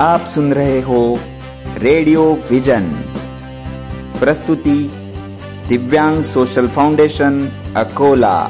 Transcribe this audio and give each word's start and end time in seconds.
आप 0.00 0.24
सुन 0.24 0.52
रहे 0.52 0.80
हो 0.80 1.14
रेडियो 1.78 2.22
विजन। 2.50 2.94
प्रस्तुति 4.18 4.90
दिव्यांग 5.68 6.22
सोशल 6.22 6.68
फाउंडेशन 6.68 7.48
अकोला। 7.76 8.48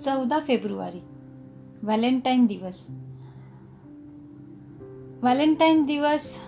चौदा 0.00 0.38
फेब्रुवारी 0.38 1.02
व्हॅलेंटाईन 1.82 2.46
दिवस. 2.46 2.86
व्हॅलेंटाईन 5.22 5.84
दिवस 5.84 6.40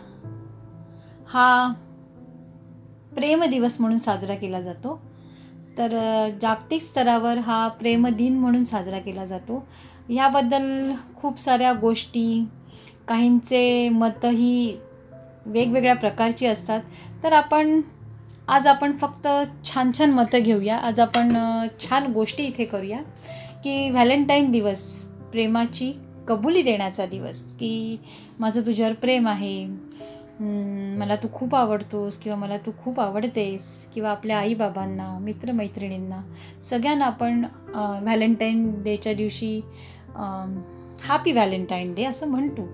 हा 1.29 1.73
प्रेम 3.15 3.45
दिवस 3.45 3.81
म्हणून 3.81 3.99
साजरा 3.99 4.35
केला 4.35 4.61
जातो. 4.61 5.01
तर 5.79 5.97
जागतिक 6.43 6.83
स्तरावर 6.83 7.39
हा 7.39 7.67
प्रेम 7.69 8.07
दिन 8.09 8.39
म्हणून 8.39 8.65
साजरा 8.65 8.99
केला 8.99 9.25
जातो. 9.25 9.65
ह्याबद्दल 10.09 10.93
खूप 11.17 11.39
साऱ्या 11.39 11.73
गोष्टी 11.73 12.45
काहींचे 13.09 13.89
मतही 13.89 14.77
वेगवेगळ्या 15.47 15.95
प्रकारची 15.95 16.47
असतात. 16.47 16.81
तर 17.25 17.33
आपण 17.33 17.81
आज 18.49 18.67
आपण 18.67 18.93
फक्त 18.93 19.29
छान 19.65 19.91
छान 19.99 20.11
मतं 20.11 20.39
घेऊया. 20.39 20.77
आज 20.77 21.01
आपण 21.01 21.37
छान 21.81 22.13
गोष्टी 22.13 22.45
इथे 22.45 22.65
करूया 22.65 22.99
की 23.65 23.91
व्हॅलेंटाईन 23.91 24.51
दिवस 24.51 25.05
प्रेमाची 25.33 25.93
कबुली 26.29 26.63
देण्याचा 26.63 27.07
दिवस 27.07 27.41
की 27.53 28.01
माझं 28.41 28.61
तुझ्यावर 28.61 28.93
प्रेम 28.93 29.29
आहे 29.29 29.67
मला 30.41 31.17
तू 31.17 31.29
खूप 31.33 31.55
आवडतोस 31.55 32.17
किंवा 32.19 32.39
मला 32.39 32.57
तू 32.67 32.71
खूप 32.79 33.01
आवडतेस 33.01 33.69
किंवा 33.95 34.11
आपल्या 34.11 34.39
आईबाबांना 34.39 35.19
मित्रमैत्रिणींना 35.19 36.21
सगळ्यांना 36.63 37.05
आपण 37.05 37.45
व्हॅलेंटाईन 37.75 38.71
डेच्या 38.83 39.13
दिवशी 39.13 39.61
हॅपी 41.05 41.33
व्हॅलेंटाईन 41.33 41.95
डे 41.95 42.05
असं 42.05 42.29
म्हणतो. 42.29 42.69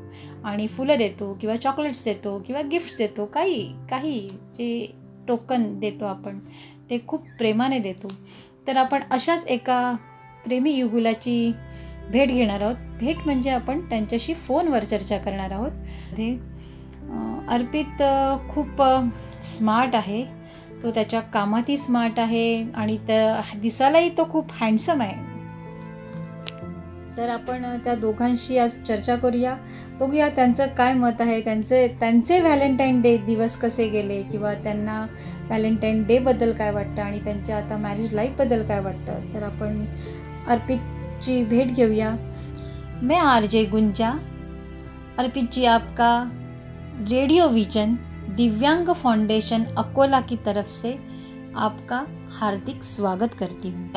आणि 0.45 0.67
फुलं 0.67 0.97
देतो 0.99 1.33
किंवा 1.41 1.57
चॉकलेट्स 1.57 2.05
देतो 2.05 2.39
किंवा 2.47 2.63
गिफ्ट्स 2.71 2.97
देतो 2.99 3.27
काही 3.27 3.63
काही 3.91 4.29
जे 4.55 4.87
टोकन 5.29 5.79
देतो 5.81 6.05
आपण 6.05 6.39
ते 6.91 6.99
खूप 7.07 7.27
प्रेमाने 7.39 7.79
देतो. 7.79 8.09
तर 8.67 8.77
आपण 8.77 9.03
अशाच 9.11 9.47
एका 9.47 9.95
प्रेमी 10.45 10.73
युगुलाची 10.73 11.53
भेट 12.11 12.29
घेणार 12.29 12.61
आहोत. 12.61 12.77
भेट 13.01 13.19
म्हणजे 13.25 13.51
आपण 13.51 13.81
त्यांच्याशी 13.89 14.35
फोनवर 14.35 14.85
चर्चा 14.85 15.19
करणार 15.19 15.51
आहोत. 15.51 15.71
अर्पित 17.49 18.03
खूप 18.49 18.83
स्मार्ट 19.43 19.95
आहे. 19.95 20.25
तो 20.83 20.91
त्याच्या 20.91 21.21
कामातही 21.21 21.77
स्मार्ट 21.77 22.19
आहे 22.19 22.71
आणि 22.75 22.97
त्या 23.07 23.59
दिसायलाही 23.61 24.09
तो 24.09 24.29
खूप 24.31 24.53
हँडसम 24.61 25.03
आहे. 25.03 25.31
तर 27.17 27.29
आपण 27.29 27.65
त्या 27.85 27.95
दोघांशी 27.95 28.59
आज 28.59 28.77
चर्चा 28.83 29.17
करूया. 29.17 29.55
बघूया 30.01 30.29
त्यांचं 30.29 30.67
काय 30.67 30.93
मत 30.93 31.21
आहे. 31.21 31.41
त्यांचे 31.41 31.87
त्यांचे 32.01 32.41
व्हॅलेंटाईन 32.41 33.01
डे 33.03 33.17
दिवस 33.17 33.57
कसे 33.57 33.89
गेले 33.89 34.23
किंवा 34.23 34.55
त्यांना 34.55 35.01
व्हॅलेंटाईन 35.47 36.03
डेबद्दल 36.03 36.53
काय 36.53 36.71
वाटतं 36.71 37.03
आणि 37.03 37.21
त्यांच्या 37.25 37.57
आता 37.57 37.77
मॅरेज 37.77 38.15
लाईफबद्दल 38.15 38.67
काय 38.69 38.81
वाटतं. 38.81 39.33
तर 39.35 39.43
आपण 39.43 39.85
अर्पितची 40.49 41.43
भेट 41.45 41.75
घेऊया. 41.75 42.15
मैं 43.03 43.19
आर 43.19 43.45
जे 43.45 43.65
गुंजा. 43.65 44.11
अर्पित 45.19 45.53
जी 45.53 45.65
आपका 45.67 46.13
radio 47.01 47.49
vision 47.49 47.95
Divyang 48.37 48.89
foundation 48.93 49.63
Akola 49.79 50.21
की 50.21 50.37
तरफ़ 50.37 50.67
से 50.67 50.91
आपका 51.57 51.97
हार्दिक 52.31 52.83
स्वागत 52.83 53.35
करती 53.35 53.71
हूँ। 53.71 53.93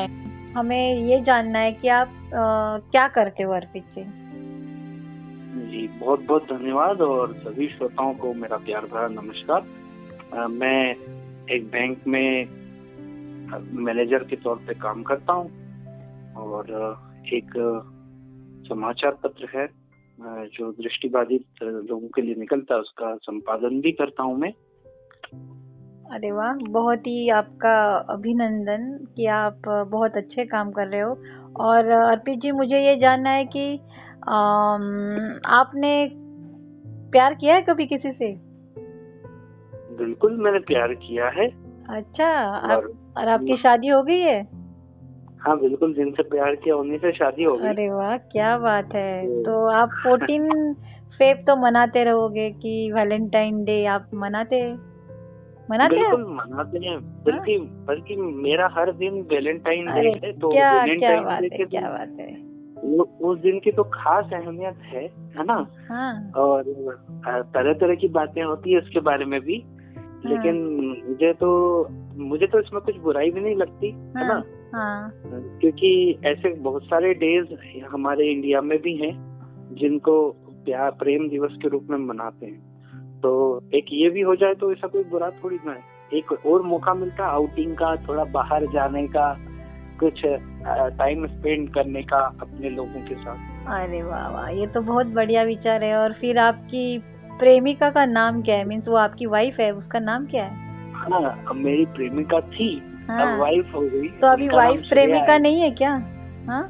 हमें 0.52 1.08
ये 1.08 1.20
जानना 1.20 1.58
है 1.58 1.72
कि 1.72 1.88
आप 1.88 2.08
अ, 2.08 2.88
क्या 2.90 3.08
करते 3.08 3.42
हो 3.42 3.52
अर्पित 3.52 3.82
जी? 3.82 4.04
जी 5.70 5.86
बहुत 5.88 6.20
बहुत 6.20 6.42
धन्यवाद 6.42 7.00
और 7.00 7.34
सभी 7.34 7.68
श्रोताओं 7.68 8.14
को 8.14 8.32
मेरा 8.34 8.56
प्यार 8.56 8.86
भरा 8.86 9.08
नमस्कार। 9.08 10.48
मैं 10.48 10.90
एक 11.54 11.68
बैंक 11.72 12.06
में 12.06 12.46
मैनेजर 13.84 14.24
के 14.24 14.36
तौर 14.36 14.56
पे 14.56 14.74
काम 14.74 15.02
करता 15.02 15.32
हूँ 15.32 15.48
और 16.34 16.70
एक 17.32 17.52
समाचार 18.68 19.10
पत्र 19.10 19.48
है। 19.54 19.66
जो 20.20 20.72
दृष्टिबाधित 20.72 21.44
लोगों 21.62 22.08
के 22.08 22.22
लिए 22.22 22.34
निकलता 22.34 22.74
है 22.74 22.80
उसका 22.80 23.16
संपादन 23.16 23.80
भी 23.80 23.92
करता 23.92 24.22
हूँ 24.22 24.38
मैं। 24.38 24.50
अरे 26.12 26.30
वाह! 26.32 26.52
बहुत 26.52 26.98
ही 26.98 27.28
आपका 27.30 27.96
अभिनंदन 27.96 29.06
कि 29.16 29.26
आप 29.26 29.58
बहुत 29.90 30.16
अच्छे 30.16 30.44
काम 30.44 30.70
कर 30.70 30.86
रहे 30.86 31.00
हो। 31.00 31.18
और 31.56 31.86
अर्पित 31.90 32.38
जी 32.38 32.50
मुझे 32.50 32.76
ये 32.76 32.96
जानना 32.96 33.30
है 33.30 33.44
कि 33.44 33.76
आपने 35.46 36.10
प्यार 37.10 37.34
किया 37.34 37.54
है 37.54 37.62
कभी 37.62 37.86
किसी 37.86 38.12
से? 38.12 38.32
बिल्कुल 39.96 40.36
मैंने 40.36 40.58
प्यार 40.58 40.94
किया 40.94 41.28
है। 41.28 41.48
अच्छा 41.90 42.26
आप, 42.26 42.78
और 42.78 42.92
और 43.16 43.28
आपकी 43.28 43.56
शादी 43.56 43.88
हो 43.88 44.02
गई 44.02 44.20
है? 44.20 44.55
हाँ 45.46 45.60
बिल्कुल 45.60 45.94
जिनसे 45.94 46.22
प्यार 46.22 46.54
किया 46.54 46.76
उन्हीं 46.76 46.98
से 46.98 47.12
शादी 47.12 47.44
हो 47.44 47.56
गई। 47.56 47.68
अरे 47.68 47.90
वाह 47.90 48.16
क्या 48.16 48.58
बात 48.58 48.94
है। 48.94 49.42
तो- 49.42 49.74
आप 49.74 49.88
फोर्टीन 49.88 50.74
फेब 51.18 51.36
तो 51.36 51.56
मनाते 51.56 52.04
रहोगे 52.04 52.50
कि 52.50 52.92
वैलेंटाइन 52.94 53.64
डे 53.64 53.86
आप 53.86 54.10
मनाते 54.14 54.72
मनाते 55.70 55.96
हैं 55.96 56.16
बिल्कुल 56.16 56.34
मनाते 56.34 56.78
हैं। 56.78 57.00
बल्कि 57.00 57.58
बल्कि 57.58 58.16
मेरा 58.16 58.68
हर 58.72 58.92
दिन 58.92 59.22
वैलेंटाइन 59.22 59.86
डे 59.86 60.26
है 60.26 60.32
तो 60.32 60.48
क्या 60.48 60.86
क्या 60.86 61.20
बात 61.20 61.42
है 61.42 61.48
क्या 61.48 61.80
बात 61.80 62.16
है। 62.20 62.56
उस 63.20 63.38
दिन 63.38 63.58
की 63.58 63.72
तो 63.72 63.82
खास 63.84 64.30
अहमियत 64.32 64.74
है 64.82 65.02
है 65.36 65.44
ना? 65.44 65.66
हाँ। 65.88 66.30
और 66.30 66.62
तरह 67.26 67.72
तरह 67.72 67.94
की 67.94 68.08
बातें 68.08 68.42
होती 68.42 68.72
है 68.72 68.78
उसके 68.78 69.00
बारे 69.00 69.24
में 69.24 69.40
भी 69.40 69.64
हाँ। 69.96 70.22
लेकिन 70.24 70.56
मुझे 71.08 71.32
तो 71.32 71.50
मुझे 72.18 72.46
तो 72.46 72.60
इसमें 72.60 72.82
कुछ 72.82 72.96
बुराई 72.96 73.30
भी 73.30 73.40
नहीं 73.40 73.56
लगती 73.56 73.90
है। 73.90 74.12
ना? 74.14 74.42
हाँ। 74.76 75.10
क्योंकि 75.60 75.90
ऐसे 76.26 76.54
बहुत 76.62 76.84
सारे 76.84 77.12
डेज़ 77.16 77.84
हमारे 77.84 78.30
इंडिया 78.32 78.60
में 78.60 78.78
भी 78.82 78.96
हैं 78.96 79.14
जिनको 79.74 80.14
प्यार 80.66 80.90
प्रेम 80.98 81.28
दिवस 81.28 81.58
के 81.62 81.68
रूप 81.68 81.86
में 81.90 81.98
मनाते 81.98 82.46
हैं। 82.46 83.20
तो 83.20 83.30
एक 83.74 83.86
ये 83.92 84.08
भी 84.10 84.20
हो 84.20 84.34
जाए 84.36 84.54
तो 84.54 84.72
ऐसा 84.72 84.86
कोई 84.86 85.04
बुरा 85.04 85.30
थोड़ी 85.44 85.58
ना 85.66 85.72
है। 85.72 85.94
एक 86.12 86.32
और 86.46 86.62
मौका 86.62 86.94
मिलता 86.94 87.24
है 87.24 87.30
आउटिंग 87.30 87.74
का 87.74 87.94
थोड़ा 88.08 88.24
बाहर 88.32 88.66
जाने 88.66 89.06
का 89.06 89.26
कुछ 90.00 90.20
टाइम 90.98 91.26
स्पेंड 91.26 91.68
करने 91.74 92.02
का 92.02 92.18
अपने 92.42 92.70
लोगों 92.70 93.00
के 93.02 93.14
साथ। 93.14 93.68
अरे 93.74 94.02
वाह 94.02 94.28
वाह 94.30 94.48
ये 94.50 94.66
तो 94.66 94.80
बहुत 94.82 95.06
बढ़िया 95.14 95.42
विचार 95.44 95.84
है। 95.84 95.96
और 95.96 96.12
फिर 96.12 96.38
आपकी 96.38 96.98
प्रेमिका 97.38 97.90
का 97.90 98.04
नाम 98.06 98.42
क्या 98.42 98.56
है? 98.56 98.64
मीन्स 98.64 98.88
वो 98.88 98.96
आपकी 98.96 99.26
वाइफ 99.26 99.56
है 99.60 99.70
उसका 99.74 99.98
नाम 100.00 100.26
क्या 100.26 100.44
है? 100.44 100.64
हाँ 100.94 101.54
मेरी 101.54 101.86
प्रेमिका 101.86 102.40
थी 102.40 102.68
हाँ। 103.08 103.20
अब 103.22 103.40
वाइफ 103.40 103.74
हो 103.74 103.80
गई 103.80 104.08
तो 104.20 104.26
अभी 104.26 104.48
वाइफ 104.48 104.88
प्रेमिका 104.88 105.38
नहीं 105.38 105.60
है 105.60 105.70
क्या? 105.70 105.90
हाँ? 106.46 106.62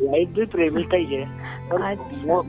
वाइफ 0.00 0.28
भी 0.28 0.44
प्रेमिका 0.46 0.96
ही 0.96 1.14
है। 1.14 1.24
और 1.72 1.82
अच्छा। 1.82 2.42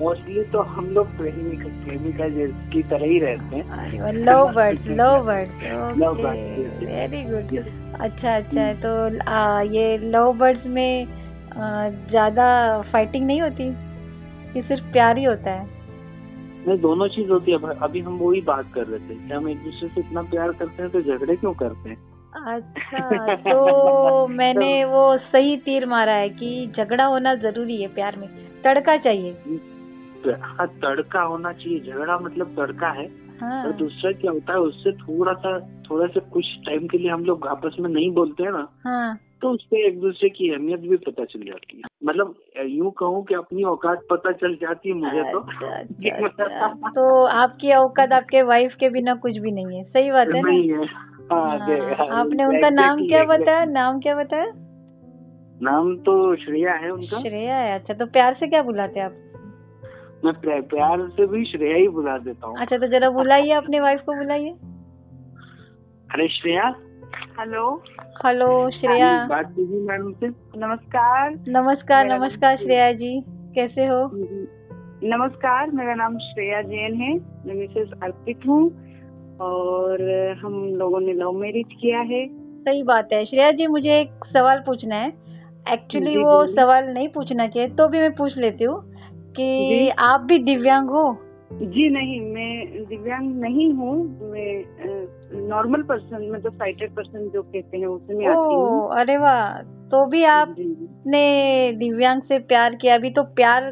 मोस्टली 0.00 0.42
तो 0.44 0.60
हम 0.62 0.86
लोग 0.86 1.06
प्रेमिका 1.16 1.68
प्रेमिका 1.84 2.26
की 2.72 2.82
तरह 2.82 3.06
ही 3.06 3.18
रहते 3.18 3.56
हैं। 3.56 4.12
Love 4.14 4.52
birds 4.54 4.86
love 4.88 5.30
yes. 5.30 6.84
Very 6.84 7.22
good 7.22 7.56
अच्छा 8.00 8.36
अच्छा 8.36 8.72
तो 8.84 8.92
आ, 9.30 9.60
ये 9.60 9.98
लव 10.10 10.32
बर्ड्स 10.32 10.66
में 10.66 11.06
ज़्यादा 12.10 12.46
फाइटिंग 12.92 13.26
नहीं 13.26 13.40
होती? 13.42 13.72
कि 14.52 14.62
सिर्फ़ 14.62 14.84
प्यार 14.92 15.18
ही 15.18 15.24
होता 15.24 15.50
है? 15.50 15.66
नहीं 16.66 16.78
दोनों 16.78 17.08
चीज़ 17.08 17.30
होती 17.30 17.52
है 17.52 17.58
अभी 17.82 18.00
हम 18.00 18.18
वही 18.18 18.40
बात 18.40 18.72
कर 18.74 18.86
रहे 18.86 18.98
थे 18.98 19.14
कि 19.14 19.34
हम 19.34 19.48
एक 19.48 19.62
दूसरे 19.64 19.88
से 19.88 20.00
इतना 20.00 20.22
प्यार 20.22 20.52
करते 20.52 20.82
हैं 20.82 20.90
तो 20.90 21.00
झगड़े 21.02 21.36
क्यों 21.36 21.52
करते 21.54 21.90
हैं? 21.90 21.96
अच्छा 22.36 23.34
तो 23.36 24.26
मैंने 24.26 24.84
वो 24.84 25.18
सही 25.18 25.56
तीर 25.56 25.86
मारा 25.86 26.12
है 26.12 26.28
कि 26.28 26.72
झगड़ा 26.76 27.04
होना 27.04 27.34
ज़रूरी 27.34 27.82
है 27.82 27.88
प्यार 27.88 28.16
में। 28.16 28.28
तड़का 28.64 28.96
चाहिए। 28.96 29.32
हाँ 30.40 30.66
तड़का 30.66 31.22
होना 31.22 31.52
चाहिए। 31.52 31.80
झगड़ा 31.80 32.18
मतलब 32.18 32.46
तड़का 32.46 32.88
है। 32.88 33.22
हाँ। 33.40 33.64
और 33.64 33.72
दूसरा 33.72 34.12
क्या 34.12 34.30
होता 34.30 34.52
है 34.52 34.58
उससे 34.58 34.92
थोड़ा 34.92 35.32
सा 35.32 35.60
थोड़ा 35.90 36.06
सा 36.06 36.20
कुछ 36.20 36.44
टाइम 36.66 36.86
के 36.86 36.98
लिए 36.98 37.10
हम 37.10 37.24
लोग 37.24 37.46
आपस 37.46 37.76
में 37.80 37.90
नहीं 37.90 38.10
बोलते 38.10 38.42
हैं 38.42 38.50
ना 38.50 38.68
हाँ। 38.84 39.18
तो 39.42 39.50
उससे 39.50 39.86
एक 39.86 40.00
दूसरे 40.00 40.28
की 40.28 40.52
अहमियत 40.52 40.80
भी 40.80 40.96
पता 40.96 41.24
चल 41.24 41.40
जाती 41.40 41.76
है। 41.76 41.82
मतलब 42.04 42.34
यूँ 42.66 42.90
कहूँ 42.90 43.24
कि 43.24 43.34
अपनी 43.34 43.62
औकात 43.62 44.00
पता 44.10 44.32
चल 44.32 44.54
जाती 44.54 44.88
है 44.88 44.94
मुझे 44.94 45.32
तो। 45.32 45.38
अच्छा, 45.38 45.66
अच्छा, 45.66 46.44
अच्छा। 46.44 46.88
तो 46.90 47.24
आपकी 47.24 47.74
औकात 47.74 48.12
आपके 48.12 48.42
वाइफ 48.42 48.74
के 48.80 48.88
बिना 48.88 49.14
कुछ 49.14 49.36
भी 49.36 49.50
नहीं 49.50 49.78
है। 49.78 49.84
सही 49.84 50.10
बात 50.10 50.28
है 50.28 50.42
नहीं 50.42 50.72
है। 50.72 50.78
हाँ, 51.30 51.58
हाँ, 51.58 51.68
हाँ, 51.78 52.20
आपने 52.20 52.44
उनका 52.44 52.70
नाम 52.70 52.98
क्या 52.98 53.24
बताया? 53.24 53.64
नाम 53.64 54.00
क्या 54.00 54.14
बताया? 54.14 54.52
नाम 55.62 55.96
तो 55.96 56.36
श्रेया 56.36 56.72
है 56.72 56.90
उनका। 56.90 57.20
श्रेया 57.20 57.56
है 57.56 57.78
अच्छा 57.78 57.94
तो 57.94 58.06
प्यार 58.06 58.34
से 58.34 58.46
क्या 58.46 58.62
बुलाते 58.62 59.00
आप? 59.00 59.12
मैं 60.24 60.62
प्यार 60.62 61.08
से 61.08 61.26
भी 61.26 61.44
श्रेया 61.44 61.76
ही 61.76 61.88
बुला 61.88 62.18
देता 62.18 62.46
हूँ। 62.46 62.56
अच्छा 62.58 62.78
तो 62.78 62.86
जरा 62.86 63.10
बुलाइए 63.10 63.52
अपने 63.52 63.80
वाइफ 63.80 64.00
को 64.00 64.14
बुलाइए। 64.14 64.50
अरे 66.14 66.28
श्रेया? 66.28 66.74
हेलो। 67.40 67.82
हेलो 68.26 68.70
श्रेया। 68.70 69.26
बात 69.26 69.52
कीजिए 69.52 69.80
मैडम 69.80 70.12
से। 70.12 70.28
नमस्कार। 70.58 71.30
नमस्कार 71.48 72.06
नमस्कार 72.06 72.56
श्रेया 72.56 72.92
जी। 72.92 73.24
कैसे 73.28 73.86
हो? 73.86 74.10
नमस्कार 75.04 75.70
मेरा 75.70 75.94
नाम 75.94 76.18
श्रेया 76.18 76.62
जैन 76.62 76.94
है। 76.94 77.14
मैं 77.18 77.54
मिसेस 77.54 77.90
अर्पित 78.02 78.40
हूँ। 78.48 78.91
और 79.40 80.02
हम 80.42 80.54
लोगों 80.74 81.00
ने 81.00 81.12
लव 81.12 81.32
मैरिज 81.32 81.72
किया 81.80 82.00
है। 82.00 82.26
सही 82.62 82.82
बात 82.82 83.08
है। 83.12 83.24
श्रेया 83.24 83.50
जी 83.52 83.66
मुझे 83.66 84.00
एक 84.00 84.24
सवाल 84.26 84.62
पूछना 84.66 84.96
है। 84.96 85.08
एक्चुअली 85.66 86.16
वो। 86.16 86.44
सवाल 86.46 86.88
नहीं 86.88 87.08
पूछना 87.08 87.46
चाहिए 87.48 87.68
तो 87.68 87.88
भी 87.88 87.98
मैं 87.98 88.14
पूछ 88.14 88.36
लेती 88.38 88.64
हूँ 88.64 88.80
कि 89.36 89.88
आप 90.00 90.20
भी 90.20 90.38
दिव्यांग 90.38 90.88
हो? 90.90 91.12
जी 91.52 91.88
नहीं 91.90 92.20
मैं 92.20 92.84
दिव्यांग 92.86 93.30
नहीं 93.40 93.72
हूँ। 93.72 93.94
मैं 94.30 95.48
नॉर्मल 95.48 95.82
पर्सन 95.82 96.30
मतलब 96.32 96.52
साइटेड 96.52 96.94
पर्सन 96.94 97.28
जो 97.28 97.42
कहते 97.42 97.78
हैं 97.78 97.86
उसमें 97.86 98.26
आती 98.26 98.54
हूँ। 98.54 98.88
अरे 99.00 99.16
वाह! 99.18 99.62
तो 99.92 100.04
भी 100.06 100.24
आपने 100.24 101.72
दिव्यांग 101.72 102.22
से 102.22 102.38
प्यार 102.38 102.74
किया। 102.74 102.94
अभी 102.94 103.10
तो 103.10 103.22
प्यार 103.34 103.70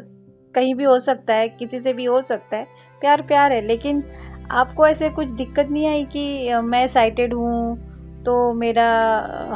कहीं 0.55 0.75
भी 0.75 0.83
हो 0.83 0.99
सकता 0.99 1.33
है 1.33 1.47
किसी 1.49 1.79
से 1.79 1.93
भी 1.93 2.05
हो 2.05 2.21
सकता 2.21 2.57
है। 2.57 2.65
प्यार 3.01 3.21
प्यार 3.21 3.51
है 3.51 3.61
लेकिन 3.67 4.03
आपको 4.51 4.87
ऐसे 4.87 5.09
कुछ 5.09 5.27
दिक्कत 5.27 5.67
नहीं 5.71 5.87
आई 5.87 6.03
कि 6.03 6.53
मैं 6.63 6.87
साइटेड 6.87 7.33
हूँ 7.33 7.77
तो 8.23 8.53
मेरा 8.53 8.87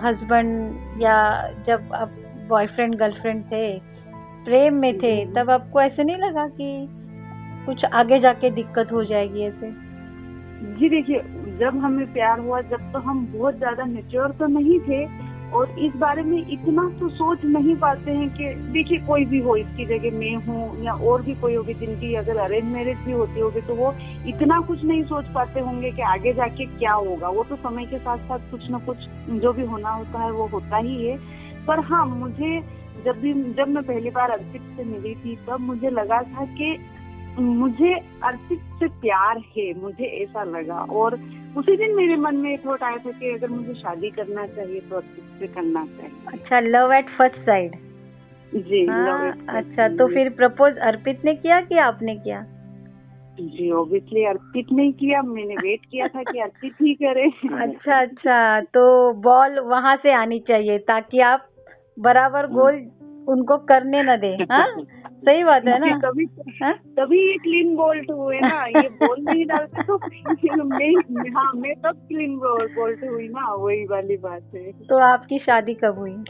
हस्बैंड 0.06 0.78
या 1.02 1.48
जब 1.68 1.94
आप 1.94 2.12
बॉयफ्रेंड 2.48 2.96
गर्लफ्रेंड 2.96 3.44
थे 3.46 3.80
प्रेम 4.46 4.74
में 4.74 4.98
थे 4.98 5.26
तब 5.26 5.50
आपको 5.50 5.82
ऐसे 5.82 6.04
नहीं 6.04 6.18
लगा 6.18 6.48
कि 6.48 6.88
कुछ 7.66 7.86
आगे 7.86 8.20
जाके 8.20 8.50
दिक्कत 8.50 8.92
हो 8.92 9.04
जाएगी 9.04 9.42
ऐसे? 9.42 9.72
जी 10.76 10.90
देखिए 10.90 11.20
जब 11.60 11.78
हमें 11.78 12.14
प्यार 12.14 12.40
हुआ 12.40 12.62
जब 12.62 12.94
तो 12.94 13.00
हम 13.00 13.34
बहुत 13.38 13.58
ज़्यादा 13.58 13.86
मेच्योर 13.86 14.32
तो 14.32 14.46
नहीं 14.46 14.80
थे 14.80 15.25
और 15.54 15.80
इस 15.80 15.96
बारे 15.96 16.22
में 16.22 16.38
इतना 16.50 16.90
तो 17.00 17.10
सोच 17.10 17.46
नहीं 17.46 17.76
पाते 17.76 18.12
हैं 18.12 18.30
कि, 18.30 18.46
देखिए, 18.72 19.00
कोई 19.00 19.26
भी 19.26 19.40
हो, 19.40 19.56
इसकी 19.56 19.86
जगह 19.86 20.18
मैं 20.18 20.36
हूँ 20.36 20.84
या 20.84 20.94
और 20.94 21.22
भी 21.22 21.36
कोई 21.36 21.56
होगी, 21.56 21.74
जिनकी 21.74 22.14
अगर 22.16 22.38
अरेंज 22.38 22.64
मैरिज 22.64 22.98
भी 22.98 23.12
होती 23.12 23.40
होगी 23.40 23.62
तो 23.62 23.76
वो 23.76 23.94
इतना 24.28 24.60
कुछ 24.60 24.84
नहीं 24.84 25.04
सोच 25.04 25.26
पाते 25.26 25.60
होंगे 25.60 25.92
कि 25.92 26.02
आगे 26.02 26.34
जाके 26.34 26.66
क्या 26.66 26.94
होगा। 26.94 27.30
वो 27.30 27.44
तो 27.44 27.56
समय 27.56 27.86
के 27.86 27.98
साथ 27.98 28.18
साथ 28.18 28.52
कुछ 28.52 28.62
न 28.72 28.80
कुछ, 28.80 28.98
जो 29.30 29.54
भी 29.54 29.66
होना 29.66 29.90
होता 29.90 30.20
है, 30.20 30.32
वो 30.32 30.48
होता 30.48 30.78
ही 30.78 31.06
है। 31.06 31.18
पर 31.68 31.80
हाँ 31.80 32.06
मुझे 32.06 32.60
जब 33.06 33.20
भी, 33.22 33.34
जब 33.34 33.68
मैं 33.68 33.84
पहली 33.84 34.10
बार 34.10 34.30
अर्पित 34.30 34.62
से 34.78 34.84
मिली 34.84 35.16
थी, 35.16 35.36
तब 35.36 35.60
मुझे 35.60 35.90
लगा 35.90 36.22
था 36.22 36.46
कि 36.46 36.78
मुझे 37.40 37.94
अर्पित 38.24 38.60
से 38.80 38.88
प्यार 38.88 39.38
है, 39.58 39.82
मुझे 39.82 40.06
ऐसा 40.24 40.44
लगा। 40.44 40.76
और 40.76 41.16
उसी 41.57 41.75
दिन 41.78 41.96
मेरे 41.96 42.16
मन 42.16 42.36
में 42.36 42.54
एक 42.54 42.66
थॉट 42.66 42.84
आया 42.84 42.98
था 42.98 43.12
कि 43.12 43.34
अगर 43.34 43.50
मुझे 43.50 43.74
शादी 43.74 44.10
करना 44.10 44.46
चाहिए 44.48 44.80
तो 44.80 44.96
अर्पित 44.96 45.24
से 45.40 45.48
करना 45.48 45.86
चाहिए? 45.86 46.12
अच्छा 46.28 46.60
लव 46.60 46.94
एट 46.94 47.10
फ़र्स्ट 47.10 47.36
साइड 47.36 47.75
जी 48.56 48.86
हाँ 48.86 49.31
अच्छा 49.50 49.88
तो 49.88 50.07
फिर 50.07 50.30
प्रपोज 50.30 50.78
अर्पित 50.78 51.25
ने 51.25 51.36
किया 51.36 51.62
कि 51.62 51.78
आपने 51.78 52.16
किया? 52.16 52.46
जी 53.40 53.72
ऑब्वियसली 53.72 54.25
अर्पित 54.25 54.66
नहीं 54.72 54.94
किया 54.94 55.22
मैंने 55.22 55.56
वेट 55.56 55.86
किया 55.92 56.07
था 56.07 56.24
कि 56.24 56.40
अर्पित 56.40 56.74
ही 56.81 56.94
करे। 56.94 57.28
अच्छा 57.62 58.01
अच्छा 58.01 58.62
तो 58.62 59.13
बॉल 59.13 59.60
वहाँ 59.60 59.96
से 59.96 60.13
आनी 60.13 60.40
चाहिए 60.40 60.78
ताकि 60.78 61.19
आप 61.22 61.48
बराबर 62.00 62.48
गोल 62.48 62.75
उनको 63.30 63.58
करने 63.58 64.04
न 64.04 64.18
दे 64.19 64.36
हाँ? 64.51 64.68
सही 65.24 65.44
बात 65.44 65.66
है 65.66 65.80
ना? 65.80 65.98
कभी 66.00 66.26
हाँ? 66.64 66.74
तभी 66.74 67.20
ये 67.32 67.38
क्लीन 67.38 67.76
बोल्ट 67.76 68.12
हुए 68.12 68.40
ना 68.40 68.66
ये 68.66 68.90
बॉल 68.90 69.22
नहीं 69.22 69.46
डालते 69.46 69.84
तो 69.84 69.98
मैं 70.64 71.32
हाँ 71.32 71.52
मैं 71.56 71.74
तब 71.76 71.96
क्लीन 72.08 72.36
बोल्ट 72.38 73.04
हुई 73.04 73.28
ना 73.28 73.54
वही 73.54 73.86
वाली 73.86 74.18
बात 74.18 74.42
है। 74.56 74.72
तो 74.72 74.98
आपकी 74.98 75.40
शादी 75.40 75.74
कब 75.74 75.98
हुई? 75.98 76.24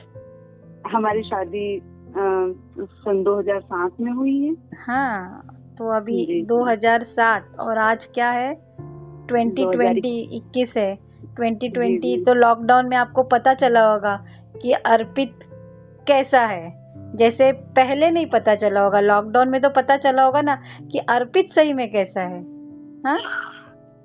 हमारी 0.88 1.24
शादी 1.24 1.82
सन 2.18 3.24
2007 3.24 4.00
में 4.02 4.12
हुई 4.12 4.38
है। 4.40 4.54
हाँ 4.78 5.48
तो 5.78 5.90
अभी 5.90 6.26
जी, 6.26 6.34
जी। 6.34 6.42
2007 6.42 7.56
और 7.60 7.78
आज 7.78 8.06
क्या 8.14 8.30
है? 8.32 8.54
2020 9.28 10.30
21 10.34 10.78
है। 10.78 10.96
2020 11.36 12.02
जी, 12.02 12.18
जी। 12.18 12.24
तो 12.24 12.34
लॉकडाउन 12.34 12.90
में 12.90 12.98
आपको 12.98 13.24
पता 13.24 13.54
चला 13.54 13.92
होगा 13.92 14.16
कि 14.62 14.72
अर्पित 14.72 15.40
कैसा 16.08 16.46
है। 16.46 16.85
जैसे 17.16 17.52
पहले 17.52 18.12
नहीं 18.12 18.26
पता 18.26 18.56
चला 18.56 18.82
होगा 18.82 19.00
लॉकडाउन 19.00 19.50
में 19.50 19.62
तो 19.62 19.70
पता 19.70 19.98
चला 19.98 20.24
होगा 20.24 20.42
ना 20.42 20.56
कि 20.92 20.98
अर्पित 20.98 21.50
सही 21.52 21.74
में 21.74 21.92
कैसा 21.92 22.22
है 22.22 22.42
हाँ? 23.06 23.20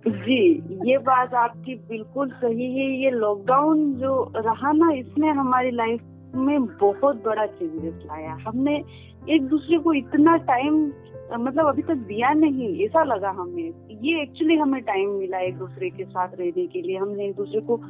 जी, 0.09 0.62
ये 0.91 0.99
बात 0.99 1.35
आपकी 1.35 1.75
बिल्कुल 1.75 2.31
सही 2.31 2.79
है। 2.79 3.05
ये 3.05 3.11
लॉकडाउन 3.11 3.95
जो 3.95 4.33
रहा 4.37 4.73
ना, 4.73 4.93
इसने 4.93 5.29
हमारी 5.29 5.71
लाइफ 5.71 6.01
में 6.35 6.67
बहुत 6.67 7.25
बड़ा 7.25 7.47
चेंजेस 7.47 7.95
लाया। 8.07 8.39
हमने 8.47 8.85
एक 9.31 9.49
दूसरे 9.49 9.79
को 9.79 9.93
इतना 9.93 10.37
टाइम 10.37 10.93
मतलब 11.39 11.67
अभी 11.67 11.83
तक 11.83 11.95
दिया 11.95 12.33
नहीं, 12.33 12.85
ऐसा 12.85 13.03
लगा 13.05 13.31
हमें। 13.31 13.73
ये 14.03 14.23
एक्चुअली 14.23 14.57
हमें 14.57 14.83
टाइम 14.83 15.11
मिला 15.11 15.39
एक 15.39 15.59
दूसरे 15.59 15.91
के 15.91 16.05
साथ 16.05 16.29
रहने 16.35 16.67
के 16.67 16.83
लिए। 16.83 16.97
हमने 16.97 17.25
एक 17.25 17.37
दूसरे 17.37 17.61
को 17.61 17.81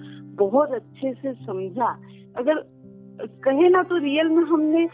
बहुत 0.45 0.71
अच्छे 0.71 1.13
से 1.13 1.33
समझा। 1.33 1.99
अगर 2.37 2.80
कहे 3.27 3.69
ना 3.69 3.83
तो 3.83 3.97
रियल 3.97 4.29
में 4.29 4.45
हमने 4.45 4.89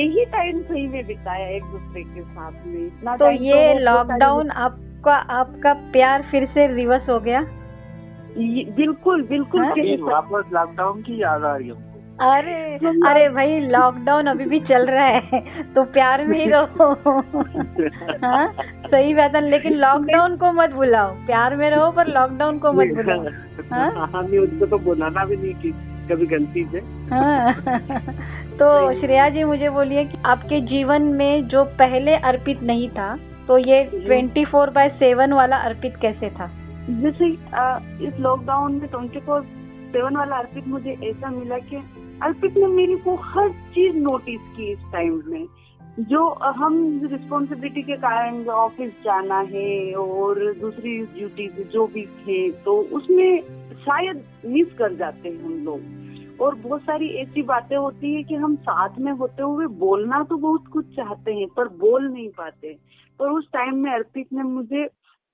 यही 0.00 0.24
टाइम 0.24 0.60
सही 0.60 0.86
में 0.86 1.06
बिताया 1.06 1.48
एक 1.48 1.62
दूसरे 1.62 2.02
के 2.02 2.20
साथ 2.20 2.52
में। 2.66 2.86
इतना 2.86 3.16
तो 3.16 3.30
ये 3.30 3.54
बहुत 3.54 3.82
लॉकडाउन 3.82 4.50
आपका 4.50 5.12
आपका 5.12 5.72
प्यार 5.72 6.22
फिर 6.30 6.46
से 6.46 6.74
रिवर्स 6.74 7.08
हो 7.08 7.20
गया? 7.20 7.40
बिल्कुल 8.76 9.22
बिल्कुल 9.22 9.64
हाँ? 9.64 9.74
वापस 10.00 10.50
लॉकडाउन 10.52 11.02
की 11.02 11.22
याद 11.22 11.44
आ 11.44 11.56
रही 11.56 11.68
है 11.68 11.74
हमको। 11.74 11.88
अरे 12.30 12.74
अरे 13.10 13.28
भाई 13.28 13.60
लॉकडाउन 13.60 14.26
अभी 14.26 14.44
भी 14.44 14.60
चल 14.60 14.86
रहा 14.86 15.04
है 15.04 15.40
तो 15.74 15.84
प्यार 15.84 16.24
में 16.24 16.44
ही 16.44 16.50
रहो। 16.50 16.94
हाँ? 18.24 18.52
सही 18.86 19.14
बात 19.14 19.34
है 19.34 19.50
लेकिन 19.50 19.72
लॉकडाउन 19.72 20.36
को 20.36 20.52
मत 20.52 20.70
बुलाओ। 20.70 21.14
प्यार 21.14 21.56
में 21.56 21.70
रहो 21.70 21.90
पर 21.90 22.06
लॉकडाउन 22.06 22.58
को 22.58 22.72
मत 22.72 22.94
बुलाओ। 22.94 23.22
हाँ? 23.72 24.10
हाँ 24.12 24.22
नहीं 24.22 24.38
उसको 24.38 24.66
तो 24.66 24.78
बुलाना 24.78 25.24
भी 25.24 25.36
नहीं 25.36 25.54
की 25.54 25.97
कभी 26.08 26.26
गलती 26.26 26.64
से। 26.64 26.78
हाँ। 27.14 27.54
तो 28.58 29.00
श्रेया 29.00 29.28
जी 29.28 29.44
मुझे 29.44 29.70
बोलिए 29.70 30.04
कि 30.04 30.18
आपके 30.26 30.60
जीवन 30.60 31.02
में 31.02 31.48
जो 31.48 31.64
पहले 31.64 32.14
अर्पित 32.14 32.62
नहीं 32.62 32.88
था 32.88 33.18
तो 33.48 33.58
ये 33.58 33.84
ट्वेंटी 33.84 34.44
फोर 34.44 34.70
बाय 34.70 34.88
सेवन 34.88 35.32
वाला 35.32 35.56
अर्पित 35.56 35.96
कैसे 35.96 36.30
था? 36.30 36.50
जैसे 36.90 37.26
इस 38.04 38.20
लॉकडाउन 38.20 38.72
में 38.72 38.86
ट्वेंटी 38.86 39.20
फोर 39.20 39.42
सेवन 39.88 40.16
वाला 40.16 40.36
अर्पित 40.36 40.68
मुझे 40.68 40.96
ऐसा 41.04 41.30
मिला 41.30 41.58
कि 41.58 41.76
अर्पित 42.22 42.56
ने 42.56 42.66
मेरी 42.66 42.96
को 42.96 43.14
हर 43.14 43.48
चीज़ 43.48 43.96
नोटिस 43.96 44.56
की 44.56 44.72
इस 44.72 44.78
टाइम 44.92 45.22
में। 45.26 45.44
जो 46.00 46.26
हम 46.56 46.74
रिस्पॉन्सिबिलिटी 47.04 47.82
के 47.82 47.96
कारण 47.96 48.46
ऑफ़िस 48.48 48.90
जाना 49.04 49.38
है 49.48 49.94
और 49.94 50.38
दूसरी 50.54 50.98
ड्यूटीज़ 51.06 51.62
जो 51.68 51.86
भी 51.86 52.04
थे 52.06 52.50
तो 52.64 52.76
उसमें 52.96 53.40
शायद 53.78 54.22
मिस 54.46 54.72
कर 54.78 54.94
जाते 54.94 55.28
हैं 55.28 55.42
हम 55.44 55.64
लोग। 55.64 56.40
और 56.40 56.54
बहुत 56.54 56.82
सारी 56.82 57.08
ऐसी 57.18 57.42
बातें 57.42 57.76
होती 57.76 58.14
है 58.14 58.22
कि 58.22 58.34
हम 58.34 58.54
साथ 58.56 58.98
में 58.98 59.12
होते 59.12 59.42
हुए 59.42 59.66
बोलना 59.66 60.22
तो 60.22 60.36
बहुत 60.36 60.66
कुछ 60.72 60.94
चाहते 60.96 61.32
हैं, 61.32 61.48
पर 61.48 61.68
बोल 61.68 62.08
नहीं 62.08 62.28
पाते। 62.28 62.76
पर 63.20 63.30
उस 63.30 63.48
टाइम 63.52 63.76
में 63.76 63.90
अर्पित 63.92 64.32
ने 64.32 64.42
मुझे 64.42 64.88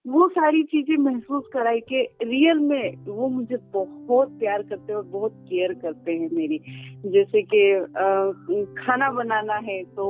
वो 0.05 0.29
सारी 0.29 0.63
चीज़ें 0.63 0.97
महसूस 0.97 1.45
कराई 1.53 1.81
कि 1.81 2.01
रियल 2.23 2.59
में 2.61 3.05
वो 3.07 3.29
मुझे 3.29 3.57
बहुत 3.75 4.29
प्यार 4.39 4.63
करते 4.63 4.93
हैं 4.93 4.99
और 4.99 5.05
बहुत 5.05 5.33
केयर 5.49 5.73
करते 5.75 6.13
हैं 6.13 6.29
मेरी। 6.33 6.59
जैसे 7.07 7.43
कि 7.55 7.63
खाना 8.79 9.11
बनाना 9.11 9.55
है 9.65 9.83
तो 9.85 10.07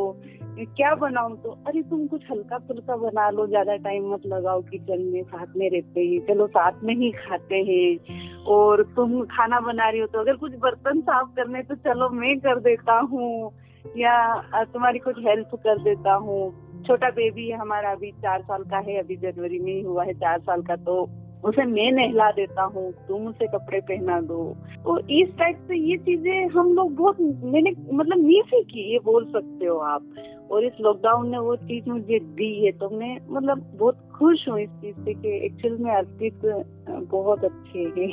क्या 0.59 0.95
बनाऊँ 0.95 1.37
तो? 1.37 1.51
अरे, 1.67 1.83
तुम 1.83 2.07
कुछ 2.07 2.23
हल्का 2.31 2.59
फुल्का 2.59 2.97
बना 2.97 3.31
लो, 3.31 3.47
ज़्यादा 3.47 3.77
टाइम 3.77 4.13
मत 4.13 4.27
लगाओ 4.27 4.63
किचन 4.63 5.03
में, 5.03 5.23
साथ 5.23 5.47
में 5.57 5.71
रहते 5.71 6.01
हैं। 6.01 6.27
चलो, 6.27 6.47
साथ 6.47 6.73
में 6.83 6.95
ही 6.95 7.11
खाते 7.11 7.55
हैं। 7.55 8.35
और 8.45 8.83
तुम 8.83 9.25
खाना 9.25 9.61
बना 9.61 9.89
रही 9.89 10.01
हो 10.01 10.07
तो 10.07 10.19
अगर 10.19 10.37
कुछ 10.37 10.53
बर्तन 10.55 11.01
साफ़ 11.01 11.29
करने 11.37 11.63
तो 11.63 11.75
चलो, 11.75 12.09
मैं 12.09 12.39
कर 12.39 12.61
देता 12.61 12.99
हूँ। 12.99 13.53
या 13.97 14.43
तुम्हारी 14.65 14.99
कुछ 14.99 15.15
हेल्प 15.19 15.51
कर 15.55 15.79
देता 15.79 16.15
हूँ। 16.15 16.65
छोटा 16.87 17.11
बेबी 17.11 17.51
हमारा 17.51 17.91
अभी 17.91 18.11
चार 18.11 18.43
साल 18.43 18.63
का 18.63 18.79
है, 18.79 18.99
अभी 18.99 19.17
जनवरी 19.17 19.59
में 19.59 19.73
ही 19.73 19.81
हुआ 19.81 20.05
है, 20.05 20.15
चार 20.15 20.39
साल 20.41 20.63
का 20.63 20.77
तो 20.77 21.09
उसे 21.45 21.65
मैं 21.65 21.93
नहला 21.93 22.31
देता 22.31 22.63
हूँ 22.63 22.95
तुम 23.09 23.27
उसे 23.27 23.47
कपड़े 23.47 23.81
पहना 23.81 24.21
दो। 24.21 24.57
तो 24.85 24.99
इस 24.99 25.39
टाइप 25.39 25.57
से 25.57 25.91
ये 25.91 25.97
चीज़ें 25.97 26.49
हम 26.49 26.73
लोग 26.73 26.97
बहुत 26.97 27.17
मैंने 27.21 27.73
मतलब 27.93 28.19
मिस 28.19 28.51
ही 28.55 28.63
की 28.63 28.93
ये 28.93 28.99
बोल 28.99 29.25
सकते 29.25 29.67
हो 29.67 29.79
आप। 29.79 30.15
और 30.51 30.65
इस 30.65 30.73
लॉकडाउन 30.81 31.31
ने 31.31 31.39
वो 31.39 31.57
चीज़ 31.57 31.91
मुझे 31.91 32.19
दी 32.19 32.67
है 32.67 32.73
तो 32.73 32.91
मैं 32.91 33.19
मतलब 33.31 33.73
बहुत 33.77 33.99
खुश 34.19 34.49
हूँ 34.49 34.61
इस 34.61 34.71
चीज़ 34.71 34.97
से 34.97 35.15
कि 35.15 35.47
एक्चुअल 35.47 35.79
में 35.79 35.95
अर्पित 35.95 36.67
बहुत 36.91 37.45
अच्छे 37.45 37.79
है। 37.79 38.11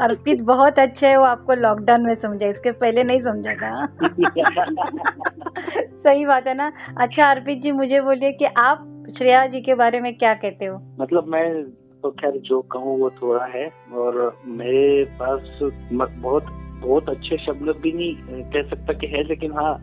अर्पित 0.00 0.40
बहुत 0.40 0.78
अच्छे 0.78 1.06
है 1.06 1.18
वो 1.18 1.24
आपको 1.24 1.54
लॉकडाउन 1.54 2.00
में 2.00 2.14
समझा 2.14 2.46
इसके 2.46 2.72
पहले 2.72 3.02
नहीं 3.02 3.20
समझा 3.20 3.54
था। 3.54 3.86
सही 6.02 6.26
बात 6.26 6.46
है 6.46 6.54
ना? 6.54 6.72
अच्छा 7.00 7.30
अर्पित 7.30 7.62
जी 7.62 7.70
मुझे 7.70 8.00
बोलिए 8.00 8.32
कि 8.32 8.44
आप 8.44 8.91
श्रेया 9.18 9.46
जी 9.46 9.60
के 9.60 9.74
बारे 9.74 10.00
में 10.00 10.14
क्या 10.14 10.32
कहते 10.34 10.64
हो? 10.64 10.80
मतलब 11.00 11.26
मैं 11.28 11.62
तो 12.02 12.10
खैर 12.10 12.36
जो 12.40 12.60
कहूँ 12.72 12.98
वो 13.00 13.10
थोड़ा 13.12 13.44
है 13.46 13.66
और 13.94 14.14
मेरे 14.46 15.04
पास 15.20 15.58
बहुत 15.92 16.46
बहुत 16.82 17.08
अच्छे 17.08 17.36
शब्द 17.36 17.68
भी 17.82 17.92
नहीं 17.92 18.42
कह 18.44 18.62
सकता 18.70 18.92
कि 18.92 19.06
है, 19.06 19.22
लेकिन 19.22 19.52
हाँ 19.52 19.74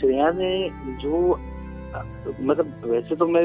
श्रेया 0.00 0.30
ने 0.34 0.52
जो 1.02 1.36
मतलब 2.42 2.82
वैसे 2.86 3.16
तो 3.16 3.26
मैं 3.26 3.44